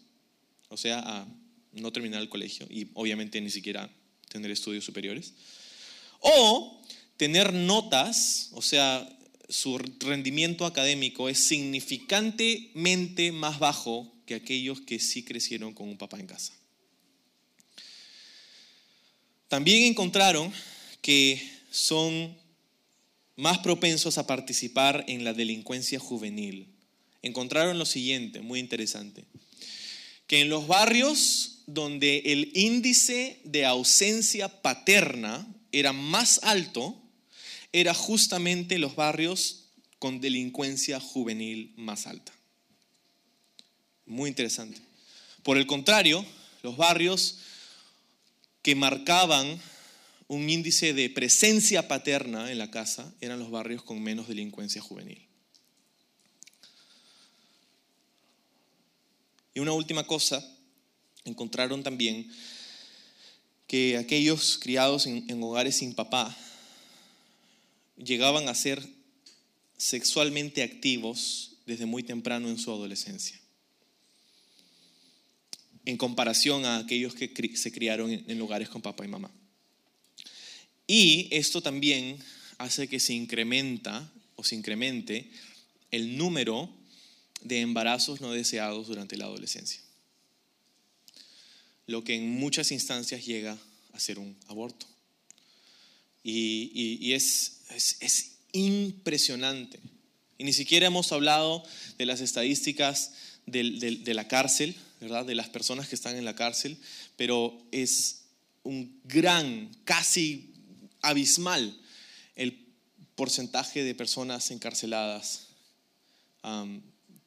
[0.68, 1.26] o sea, a
[1.72, 3.90] no terminar el colegio y obviamente ni siquiera
[4.28, 5.34] tener estudios superiores,
[6.20, 6.80] o
[7.16, 9.08] tener notas, o sea,
[9.48, 16.18] su rendimiento académico es significantemente más bajo que aquellos que sí crecieron con un papá
[16.20, 16.52] en casa.
[19.48, 20.52] También encontraron
[21.02, 22.36] que son
[23.36, 26.68] más propensos a participar en la delincuencia juvenil.
[27.22, 29.24] Encontraron lo siguiente, muy interesante,
[30.26, 37.00] que en los barrios donde el índice de ausencia paterna era más alto,
[37.72, 39.66] era justamente los barrios
[39.98, 42.32] con delincuencia juvenil más alta.
[44.06, 44.80] Muy interesante.
[45.42, 46.24] Por el contrario,
[46.62, 47.38] los barrios
[48.62, 49.60] que marcaban
[50.30, 55.26] un índice de presencia paterna en la casa eran los barrios con menos delincuencia juvenil.
[59.52, 60.40] Y una última cosa
[61.24, 62.30] encontraron también
[63.66, 66.36] que aquellos criados en, hogares sin papá
[67.96, 68.80] llegaban a ser
[69.78, 73.40] sexualmente activos desde muy temprano en su adolescencia,
[75.86, 79.32] en comparación a aquellos que se criaron en, hogares con papá y mamá.
[80.92, 82.18] Y esto también
[82.58, 85.30] hace que se incrementa o se incremente
[85.92, 86.68] el número
[87.42, 89.80] de embarazos no deseados durante la adolescencia
[91.90, 93.58] lo que en muchas instancias llega
[93.92, 94.86] a ser un aborto.
[96.22, 97.62] Y, es,
[98.00, 99.80] es, impresionante.
[100.38, 101.64] Y ni siquiera hemos hablado
[101.98, 103.12] de las estadísticas
[103.46, 104.76] de la cárcel.
[105.00, 106.76] De las personas que están en la cárcel,
[107.16, 108.20] pero es
[108.62, 110.49] un gran, casi
[111.02, 111.78] abismal
[112.36, 112.66] el
[113.14, 115.48] porcentaje de personas encarceladas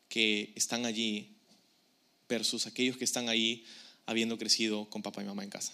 [0.10, 1.30] que están allí
[2.28, 3.66] versus aquellos que están ahí
[4.06, 5.74] habiendo crecido con papá y mamá en casa.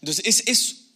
[0.00, 0.86] Entonces, es, es,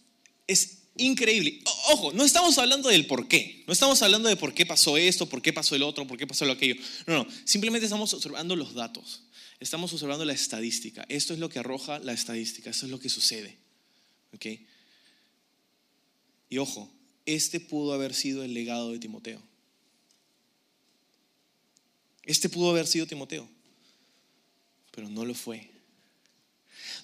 [0.47, 1.61] es increíble.
[1.91, 3.63] Ojo, no estamos hablando del por qué.
[3.67, 6.27] No estamos hablando de por qué pasó esto, por qué pasó el otro, por qué
[6.27, 6.75] pasó lo aquello.
[7.05, 7.27] No, no.
[7.45, 9.21] Simplemente estamos observando los datos.
[9.59, 11.05] Estamos observando la estadística.
[11.09, 12.69] Esto es lo que arroja la estadística.
[12.69, 13.57] Esto es lo que sucede.
[14.33, 14.45] ¿Ok?
[16.49, 16.89] Y ojo,
[17.25, 19.41] este pudo haber sido el legado de Timoteo.
[22.23, 23.47] Este pudo haber sido Timoteo.
[24.91, 25.69] Pero no lo fue.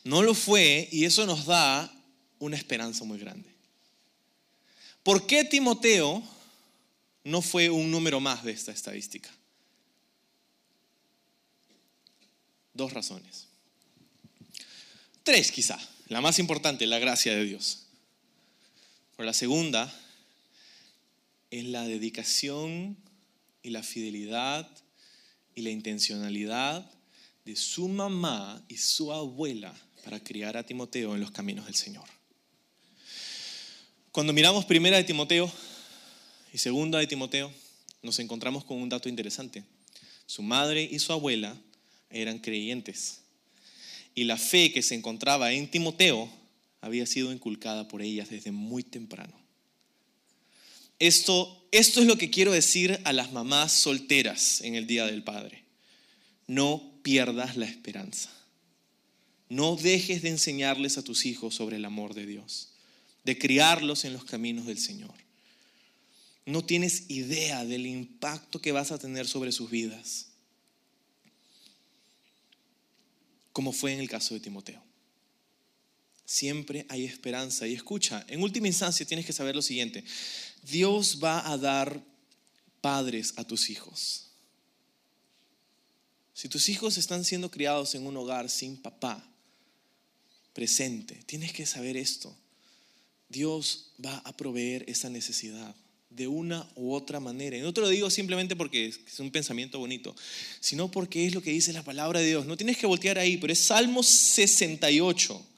[0.03, 1.91] No lo fue y eso nos da
[2.39, 3.49] una esperanza muy grande.
[5.01, 6.23] ¿Por qué Timoteo
[7.23, 9.29] no fue un número más de esta estadística?
[12.73, 13.47] Dos razones.
[15.23, 15.79] Tres quizá.
[16.07, 17.83] La más importante, la gracia de Dios.
[19.15, 19.93] Pero la segunda
[21.51, 22.97] es la dedicación
[23.61, 24.69] y la fidelidad
[25.55, 26.89] y la intencionalidad
[27.45, 29.73] de su mamá y su abuela
[30.03, 32.05] para criar a Timoteo en los caminos del Señor.
[34.11, 35.51] Cuando miramos primera de Timoteo
[36.51, 37.51] y segunda de Timoteo,
[38.01, 39.63] nos encontramos con un dato interesante.
[40.25, 41.55] Su madre y su abuela
[42.09, 43.21] eran creyentes.
[44.15, 46.29] Y la fe que se encontraba en Timoteo
[46.83, 49.33] había sido inculcada por ellas desde muy temprano.
[50.99, 55.23] Esto, esto es lo que quiero decir a las mamás solteras en el Día del
[55.23, 55.63] Padre.
[56.45, 58.29] No pierdas la esperanza.
[59.49, 62.73] No dejes de enseñarles a tus hijos sobre el amor de Dios
[63.23, 65.13] de criarlos en los caminos del Señor.
[66.45, 70.27] No tienes idea del impacto que vas a tener sobre sus vidas,
[73.53, 74.83] como fue en el caso de Timoteo.
[76.33, 77.67] Siempre hay esperanza.
[77.67, 80.03] Y escucha, en última instancia tienes que saber lo siguiente.
[80.63, 82.03] Dios va a dar
[82.81, 84.31] padres a tus hijos.
[86.33, 89.23] Si tus hijos están siendo criados en un hogar sin papá
[90.53, 92.35] presente, tienes que saber esto.
[93.29, 95.75] Dios va a proveer esa necesidad
[96.09, 97.57] de una u otra manera.
[97.57, 100.15] Y no te lo digo simplemente porque es un pensamiento bonito,
[100.59, 102.47] sino porque es lo que dice la palabra de Dios.
[102.47, 105.52] No tienes que voltear ahí, pero es Salmo 68,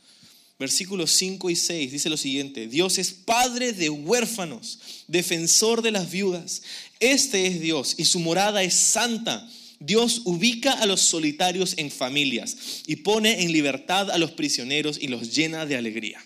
[0.60, 1.92] versículos 5 y 6.
[1.92, 6.62] Dice lo siguiente, Dios es padre de huérfanos, defensor de las viudas.
[7.00, 9.48] Este es Dios y su morada es santa.
[9.80, 15.08] Dios ubica a los solitarios en familias y pone en libertad a los prisioneros y
[15.08, 16.20] los llena de alegría.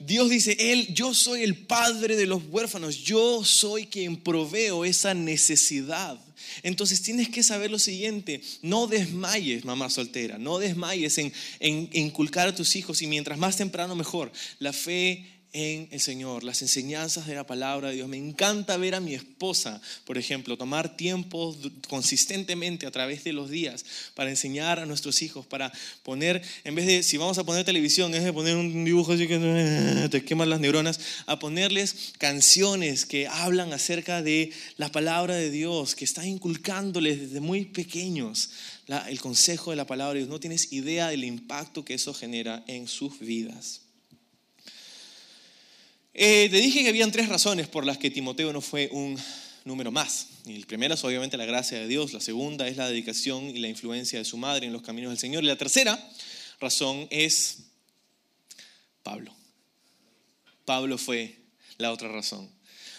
[0.00, 5.14] Dios dice, Él, yo soy el padre de los huérfanos, yo soy quien proveo esa
[5.14, 6.18] necesidad.
[6.62, 12.48] Entonces tienes que saber lo siguiente, no desmayes, mamá soltera, no desmayes en, en inculcar
[12.48, 14.32] a tus hijos y mientras más temprano mejor.
[14.58, 18.08] La fe en el Señor, las enseñanzas de la palabra de Dios.
[18.08, 21.56] Me encanta ver a mi esposa, por ejemplo, tomar tiempo
[21.88, 23.84] consistentemente a través de los días
[24.14, 28.14] para enseñar a nuestros hijos, para poner, en vez de, si vamos a poner televisión,
[28.14, 33.26] es de poner un dibujo así que te queman las neuronas, a ponerles canciones que
[33.26, 38.50] hablan acerca de la palabra de Dios, que está inculcándoles desde muy pequeños
[39.08, 40.30] el consejo de la palabra de Dios.
[40.30, 43.87] No tienes idea del impacto que eso genera en sus vidas.
[46.20, 49.16] Eh, te dije que habían tres razones por las que Timoteo no fue un
[49.64, 50.26] número más.
[50.46, 53.60] Y la primera es obviamente la gracia de Dios, la segunda es la dedicación y
[53.60, 55.44] la influencia de su madre en los caminos del Señor.
[55.44, 55.96] Y la tercera
[56.58, 57.58] razón es
[59.04, 59.32] Pablo.
[60.64, 61.36] Pablo fue
[61.76, 62.50] la otra razón.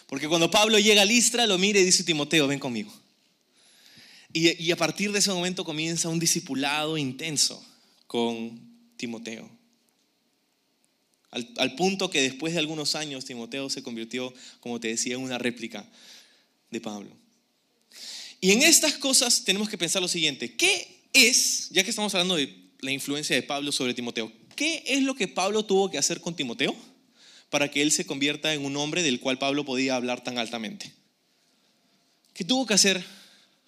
[0.07, 2.93] Porque cuando Pablo llega a Listra, lo mira y dice, Timoteo, ven conmigo.
[4.31, 7.61] Y, y a partir de ese momento comienza un discipulado intenso
[8.07, 8.61] con
[8.95, 9.58] Timoteo.
[11.31, 15.37] Al, punto que después de algunos años Timoteo se convirtió, como te decía, en una
[15.37, 15.85] réplica
[16.71, 17.11] de Pablo.
[18.41, 22.35] Y en estas cosas tenemos que pensar lo siguiente, ¿qué es, ya que estamos hablando
[22.35, 26.19] de la influencia de Pablo sobre Timoteo, qué es lo que Pablo tuvo que hacer
[26.19, 26.75] con Timoteo
[27.49, 30.93] para que él se convierta en un hombre del cual Pablo podía hablar tan altamente?
[32.33, 33.03] ¿Qué tuvo que hacer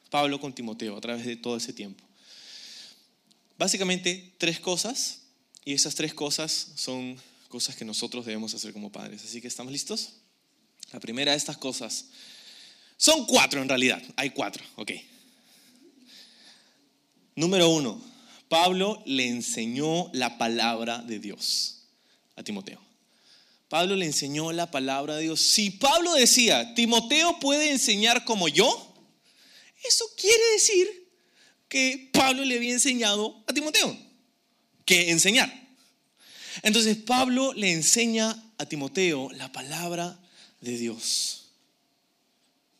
[0.09, 2.03] Pablo con Timoteo a través de todo ese tiempo?
[3.57, 5.21] Básicamente tres cosas,
[5.63, 7.17] y esas tres cosas son
[7.51, 9.23] cosas que nosotros debemos hacer como padres.
[9.23, 10.13] Así que estamos listos.
[10.91, 12.05] La primera de estas cosas
[12.97, 14.01] son cuatro en realidad.
[14.15, 14.91] Hay cuatro, ok.
[17.35, 18.01] Número uno,
[18.49, 21.83] Pablo le enseñó la palabra de Dios
[22.35, 22.81] a Timoteo.
[23.69, 25.39] Pablo le enseñó la palabra de Dios.
[25.39, 28.93] Si Pablo decía, Timoteo puede enseñar como yo,
[29.87, 31.09] eso quiere decir
[31.69, 33.97] que Pablo le había enseñado a Timoteo
[34.85, 35.60] que enseñar.
[36.63, 40.19] Entonces Pablo le enseña a Timoteo la palabra
[40.61, 41.45] de Dios.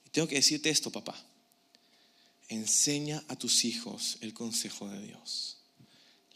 [0.06, 1.16] Y tengo que decirte esto, papá.
[2.50, 5.58] enseña a tus hijos el consejo de Dios.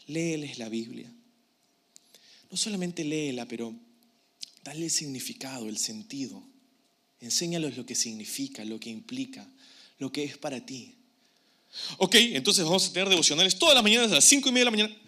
[0.06, 1.12] Léeles la Biblia.
[2.50, 3.74] No solamente léela, pero
[4.64, 6.42] dale el significado, el sentido.
[7.20, 9.46] Enséñalos lo que significa, lo que implica,
[9.98, 10.94] lo que es para ti.
[11.98, 14.70] Ok, entonces vamos a tener devocionales todas las mañanas a las cinco y media de
[14.70, 15.05] la mañana.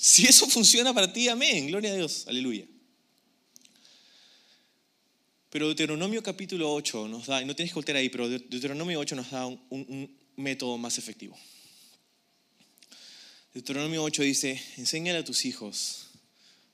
[0.00, 2.64] Si eso funciona para ti, amén, gloria a Dios, aleluya.
[5.50, 9.16] Pero Deuteronomio capítulo 8 nos da, y no tienes que voltear ahí, pero Deuteronomio 8
[9.16, 11.36] nos da un, un método más efectivo.
[13.52, 16.06] Deuteronomio 8 dice, enséñale a tus hijos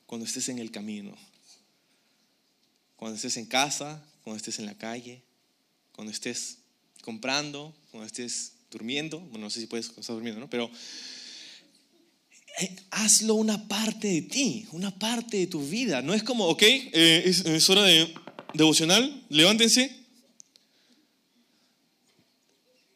[0.04, 1.16] cuando estés en el camino,
[2.96, 5.22] cuando estés en casa, cuando estés en la calle,
[5.92, 6.58] cuando estés
[7.00, 10.50] comprando, cuando estés durmiendo, bueno, no sé si puedes estar durmiendo, ¿no?
[10.50, 10.70] Pero
[12.90, 16.02] hazlo una parte de ti, una parte de tu vida.
[16.02, 18.12] No es como, ok, eh, es, hora de
[18.52, 20.04] devocional, levántense.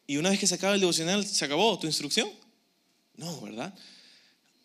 [0.07, 2.29] Y una vez que se acaba el devocional, ¿se acabó tu instrucción?
[3.15, 3.73] No, ¿verdad?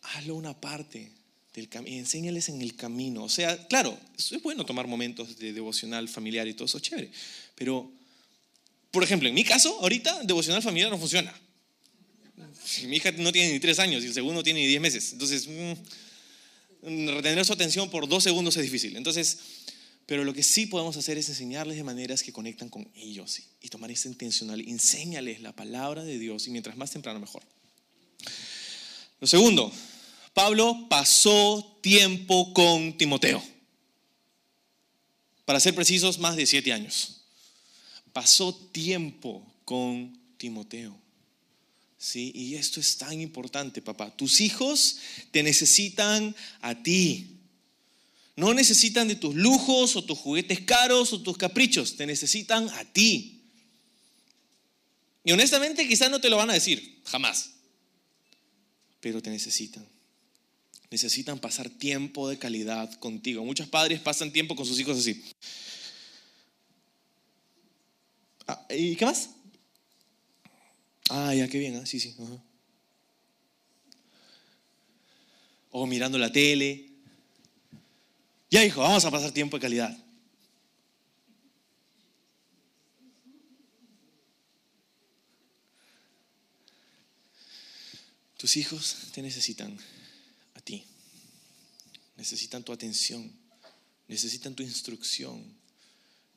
[0.02, 1.12] Hazlo una parte
[1.52, 3.24] del camino, enséñales en el camino.
[3.24, 7.10] O sea, claro, es bueno tomar momentos de devocional familiar y todo eso, chévere.
[7.54, 7.90] Pero,
[8.90, 11.34] por ejemplo, en mi caso, ahorita devocional familiar no funciona.
[12.86, 15.12] Mi hija no tiene ni tres años y el segundo tiene ni diez meses.
[15.12, 18.96] Entonces, mm, retener su atención por dos segundos es difícil.
[18.96, 19.38] Entonces,
[20.06, 23.68] pero lo que sí podemos hacer es enseñarles de maneras que conectan con ellos y,
[23.68, 24.60] tomar esa intencional.
[24.60, 27.42] Enséñales la palabra de Dios y mientras más temprano mejor.
[29.20, 29.72] Lo segundo,
[30.34, 33.42] Pablo pasó tiempo con Timoteo.
[35.44, 37.22] Para ser precisos, más de siete años.
[38.12, 41.03] Pasó tiempo con Timoteo.
[42.04, 42.32] ¿Sí?
[42.34, 44.14] Y esto es tan importante, papá.
[44.14, 44.98] Tus hijos
[45.30, 47.38] te necesitan a ti.
[48.36, 52.84] No necesitan de tus lujos o tus juguetes caros o tus caprichos, te necesitan a
[52.84, 53.40] ti.
[55.22, 57.52] Y honestamente quizás no te lo van a decir, jamás.
[59.00, 59.86] Pero te necesitan.
[60.90, 63.44] Necesitan pasar tiempo de calidad contigo.
[63.44, 65.24] Muchos padres pasan tiempo con sus hijos así.
[68.46, 69.30] Ah, ¿Y qué más?
[71.10, 71.86] Ah, ya, qué bien, ¿ah?
[71.86, 72.16] sí, sí.
[75.70, 76.88] O mirando la tele.
[78.50, 79.98] Ya, hijo, vamos a pasar tiempo de calidad.
[88.38, 89.76] Tus hijos te necesitan
[90.54, 90.84] a ti.
[92.16, 93.30] Necesitan tu atención.
[94.08, 95.42] Necesitan tu instrucción.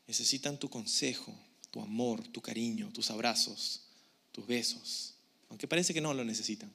[0.07, 1.33] Necesitan tu consejo,
[1.71, 3.86] tu amor, tu cariño, tus abrazos
[4.37, 5.15] tus besos,
[5.49, 6.71] aunque parece que no lo necesitan.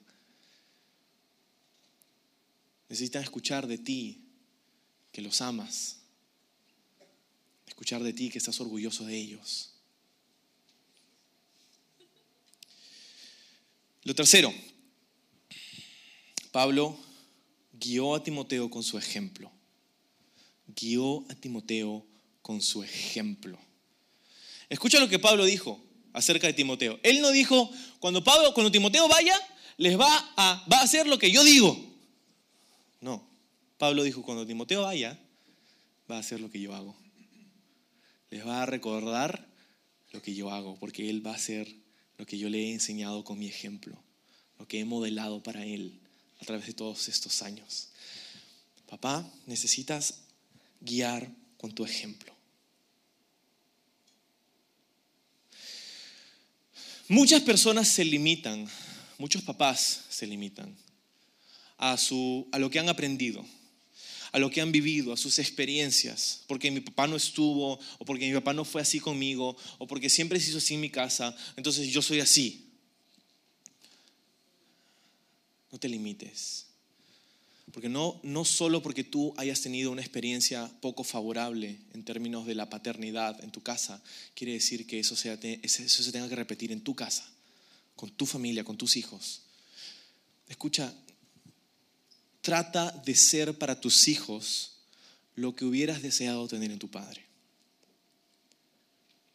[2.89, 4.21] Necesitan escuchar de ti
[5.13, 6.01] que los amas,
[7.69, 9.75] escuchar de ti que estás orgulloso de ellos.
[14.03, 14.53] Lo tercero,
[16.51, 16.99] Pablo
[17.75, 19.53] guió a Timoteo con su ejemplo.
[20.67, 22.05] Guió a Timoteo
[22.43, 23.57] con su ejemplo.
[24.69, 26.99] Escucha lo que Pablo dijo acerca de Timoteo.
[27.03, 29.39] Él no dijo, cuando, Pablo, cuando Timoteo vaya,
[29.77, 31.79] les va a, va a hacer lo que yo digo.
[33.01, 33.27] No,
[33.79, 35.19] Pablo dijo, cuando Timoteo vaya,
[36.11, 36.95] va a hacer lo que yo hago.
[38.31, 39.47] Les va a recordar
[40.13, 41.75] lo que yo hago, porque él va a hacer
[42.19, 43.97] lo que yo le he enseñado con mi ejemplo,
[44.59, 45.99] lo que he modelado para él
[46.41, 47.89] a través de todos estos años.
[48.89, 50.21] Papá, necesitas
[50.81, 52.32] guiar con tu ejemplo.
[57.09, 58.69] Muchas personas se limitan,
[59.19, 60.75] muchos papás se limitan
[61.77, 63.45] a, su, a lo que han aprendido,
[64.31, 68.29] a lo que han vivido, a sus experiencias, porque mi papá no estuvo, o porque
[68.29, 71.37] mi papá no fue así conmigo, o porque siempre se hizo así en mi casa,
[71.57, 72.69] entonces yo soy así.
[75.71, 76.72] No te limites.
[77.73, 82.55] Porque no, no solo porque tú hayas tenido una experiencia poco favorable en términos de
[82.55, 84.03] la paternidad en tu casa,
[84.35, 87.27] quiere decir que eso, sea, eso se tenga que repetir en tu casa,
[87.97, 89.43] con tu familia, con tus hijos.
[90.49, 90.93] Escucha,
[92.43, 94.73] trata de ser para tus hijos
[95.35, 97.25] lo que hubieras deseado tener en tu padre.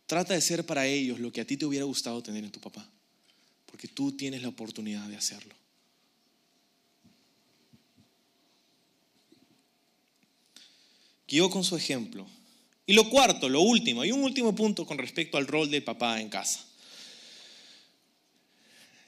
[0.06, 2.62] Trata de ser para ellos lo que a ti te hubiera gustado tener en tu
[2.62, 2.88] papá,
[3.66, 5.56] porque tú tienes la oportunidad de hacerlo.
[11.28, 12.26] Guió con su ejemplo.
[12.86, 16.22] Y lo cuarto, lo último, hay un último punto con respecto al rol del papá
[16.22, 16.66] en casa.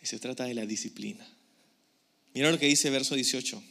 [0.01, 1.26] Y se trata de la disciplina.
[2.34, 3.61] Mira lo que dice verso 18.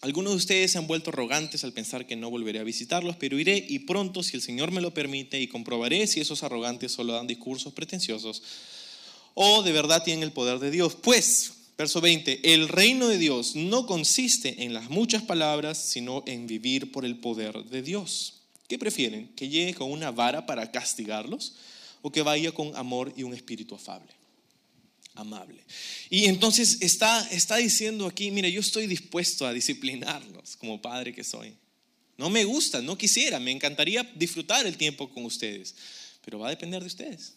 [0.00, 3.38] Algunos de ustedes se han vuelto arrogantes al pensar que no volveré a visitarlos, pero
[3.38, 7.14] iré y pronto, si el Señor me lo permite, y comprobaré si esos arrogantes solo
[7.14, 8.42] dan discursos pretenciosos
[9.34, 10.94] o de verdad tienen el poder de Dios.
[10.94, 16.46] Pues, verso 20, el reino de Dios no consiste en las muchas palabras, sino en
[16.46, 18.42] vivir por el poder de Dios.
[18.68, 19.28] ¿Qué prefieren?
[19.36, 21.54] ¿Que llegue con una vara para castigarlos
[22.02, 24.12] o que vaya con amor y un espíritu afable?
[25.14, 25.62] amable.
[26.10, 31.24] Y entonces está, está diciendo aquí, mira, yo estoy dispuesto a disciplinarlos como padre que
[31.24, 31.54] soy.
[32.16, 35.74] No me gusta, no quisiera, me encantaría disfrutar el tiempo con ustedes,
[36.24, 37.34] pero va a depender de ustedes.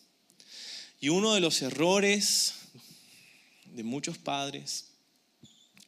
[1.00, 2.54] Y uno de los errores
[3.78, 4.88] de muchos padres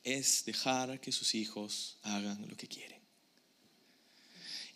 [0.03, 2.99] es dejar que sus hijos hagan lo que quieren.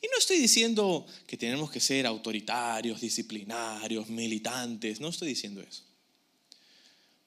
[0.01, 5.83] Y no estoy diciendo que tenemos que ser autoritarios, disciplinarios, militantes, no estoy diciendo eso.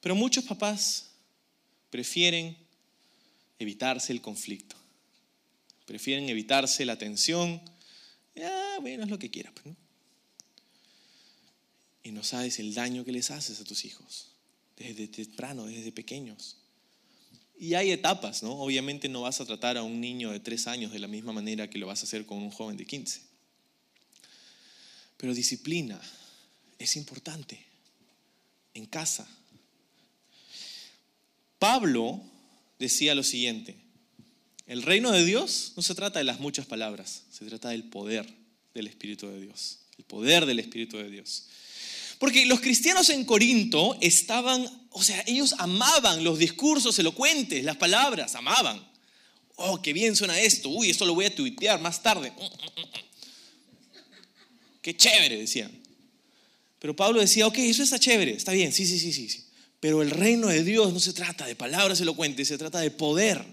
[0.01, 1.09] Pero muchos papás
[1.89, 2.55] prefieren
[3.57, 4.75] evitarse el conflicto,
[5.85, 7.61] prefieren evitarse la tensión.
[8.39, 9.53] Ah, bueno, es lo que quieras.
[9.63, 9.75] Pues,
[12.03, 14.36] y no sabes el daño que les haces a tus hijos,
[14.77, 16.57] desde temprano, desde pequeños.
[17.59, 18.51] Y hay etapas, ¿no?
[18.51, 21.69] Obviamente no vas a tratar a un niño de tres años de la misma manera
[21.69, 23.21] que lo vas a hacer con un joven de 15.
[25.17, 25.99] Pero disciplina
[26.77, 27.65] es importante
[28.75, 29.27] en casa,
[31.57, 32.21] Pablo
[32.77, 33.75] decía lo siguiente,
[34.67, 38.31] el reino de Dios no se trata de las muchas palabras, se trata del poder
[38.73, 41.47] del Espíritu de Dios, el poder del Espíritu de Dios.
[42.19, 48.35] Porque los cristianos en Corinto estaban, o sea, ellos amaban los discursos elocuentes, las palabras,
[48.35, 48.85] amaban.
[49.55, 52.31] Oh, qué bien suena esto, uy, esto lo voy a tuitear más tarde.
[54.81, 55.71] Qué chévere, decían.
[56.79, 59.43] Pero Pablo decía, ok, eso está chévere, está bien, sí, sí, sí, sí.
[59.79, 63.43] Pero el reino de Dios no se trata de palabras elocuentes, se trata de poder,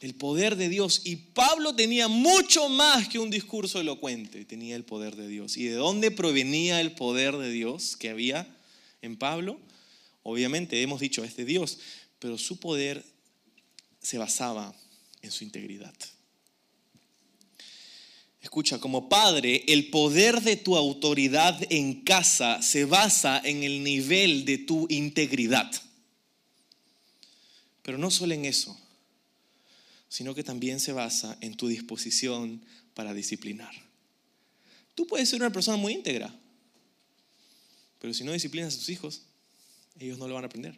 [0.00, 1.02] del poder de Dios.
[1.04, 5.56] Y Pablo tenía mucho más que un discurso elocuente, tenía el poder de Dios.
[5.56, 8.46] ¿Y de dónde provenía el poder de Dios que había
[9.02, 9.60] en Pablo?
[10.22, 11.78] Obviamente hemos dicho es de Dios,
[12.18, 13.04] pero su poder
[14.00, 14.74] se basaba
[15.22, 15.94] en su integridad.
[18.42, 24.46] Escucha, como padre, el poder de tu autoridad en casa se basa en el nivel
[24.46, 25.70] de tu integridad.
[27.82, 28.78] Pero no solo en eso,
[30.10, 33.72] sino que también se basa en tu disposición para disciplinar.
[34.94, 36.34] Tú puedes ser una persona muy íntegra,
[38.00, 39.22] pero si no disciplinas a tus hijos,
[39.98, 40.76] ellos no lo van a aprender.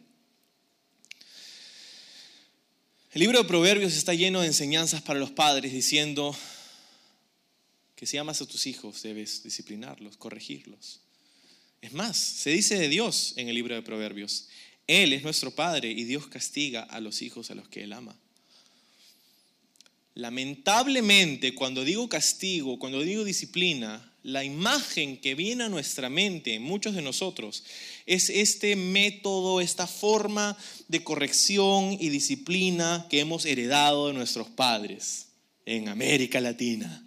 [3.11, 6.35] El libro de Proverbios está lleno de enseñanzas para los padres diciendo,
[7.95, 10.99] que si amas a tus hijos debes disciplinarlos, corregirlos.
[11.81, 14.47] Es más, se dice de Dios en el libro de Proverbios,
[14.87, 18.15] Él es nuestro Padre y Dios castiga a los hijos a los que Él ama.
[20.15, 26.95] Lamentablemente, cuando digo castigo, cuando digo disciplina, la imagen que viene a nuestra mente, muchos
[26.95, 27.63] de nosotros,
[28.05, 30.57] es este método, esta forma
[30.87, 35.27] de corrección y disciplina que hemos heredado de nuestros padres
[35.65, 37.03] en América Latina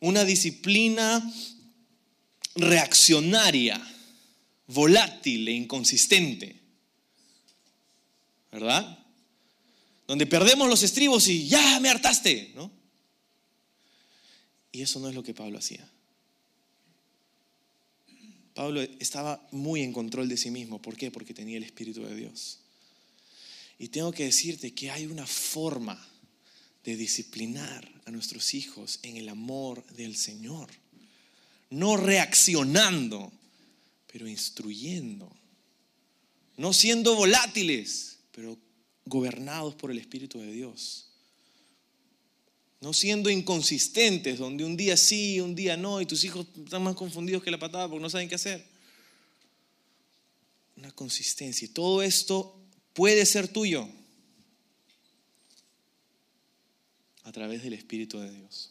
[0.00, 1.22] una disciplina
[2.54, 3.80] reaccionaria,
[4.66, 6.60] volátil e inconsistente.
[8.52, 8.98] ¿Verdad?
[10.08, 12.72] Donde perdemos los estribos y ya me hartaste, ¿no?
[14.72, 15.86] Y eso no es lo que Pablo hacía.
[18.54, 20.80] Pablo estaba muy en control de sí mismo.
[20.80, 21.10] ¿Por qué?
[21.10, 22.58] Porque tenía el Espíritu de Dios.
[23.78, 26.02] Y tengo que decirte que hay una forma
[26.84, 30.70] de disciplinar a nuestros hijos en el amor del Señor.
[31.68, 33.30] No reaccionando,
[34.10, 35.30] pero instruyendo.
[36.56, 38.58] No siendo volátiles, pero
[39.08, 41.06] gobernados por el Espíritu de Dios.
[42.80, 46.94] No siendo inconsistentes, donde un día sí, un día no, y tus hijos están más
[46.94, 48.64] confundidos que la patada porque no saben qué hacer.
[50.76, 51.66] Una consistencia.
[51.66, 52.56] Y todo esto
[52.94, 53.88] puede ser tuyo
[57.24, 58.70] a través del Espíritu de Dios.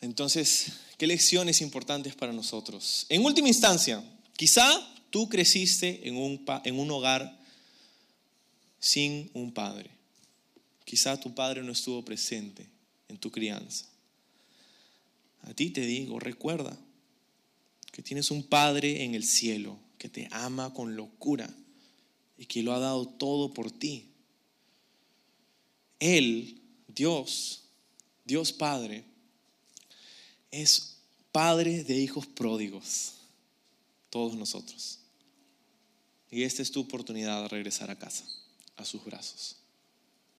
[0.00, 3.06] Entonces, ¿qué lecciones importantes para nosotros?
[3.08, 4.02] En última instancia,
[4.36, 4.66] quizá
[5.10, 7.41] tú creciste en un, en un hogar
[8.82, 9.90] sin un padre.
[10.84, 12.68] Quizá tu padre no estuvo presente
[13.08, 13.86] en tu crianza.
[15.42, 16.76] A ti te digo, recuerda
[17.92, 21.48] que tienes un padre en el cielo que te ama con locura
[22.36, 24.08] y que lo ha dado todo por ti.
[26.00, 27.68] Él, Dios,
[28.24, 29.04] Dios Padre,
[30.50, 30.98] es
[31.30, 33.14] Padre de hijos pródigos,
[34.10, 34.98] todos nosotros.
[36.32, 38.26] Y esta es tu oportunidad de regresar a casa,
[38.82, 39.61] a sus brazos.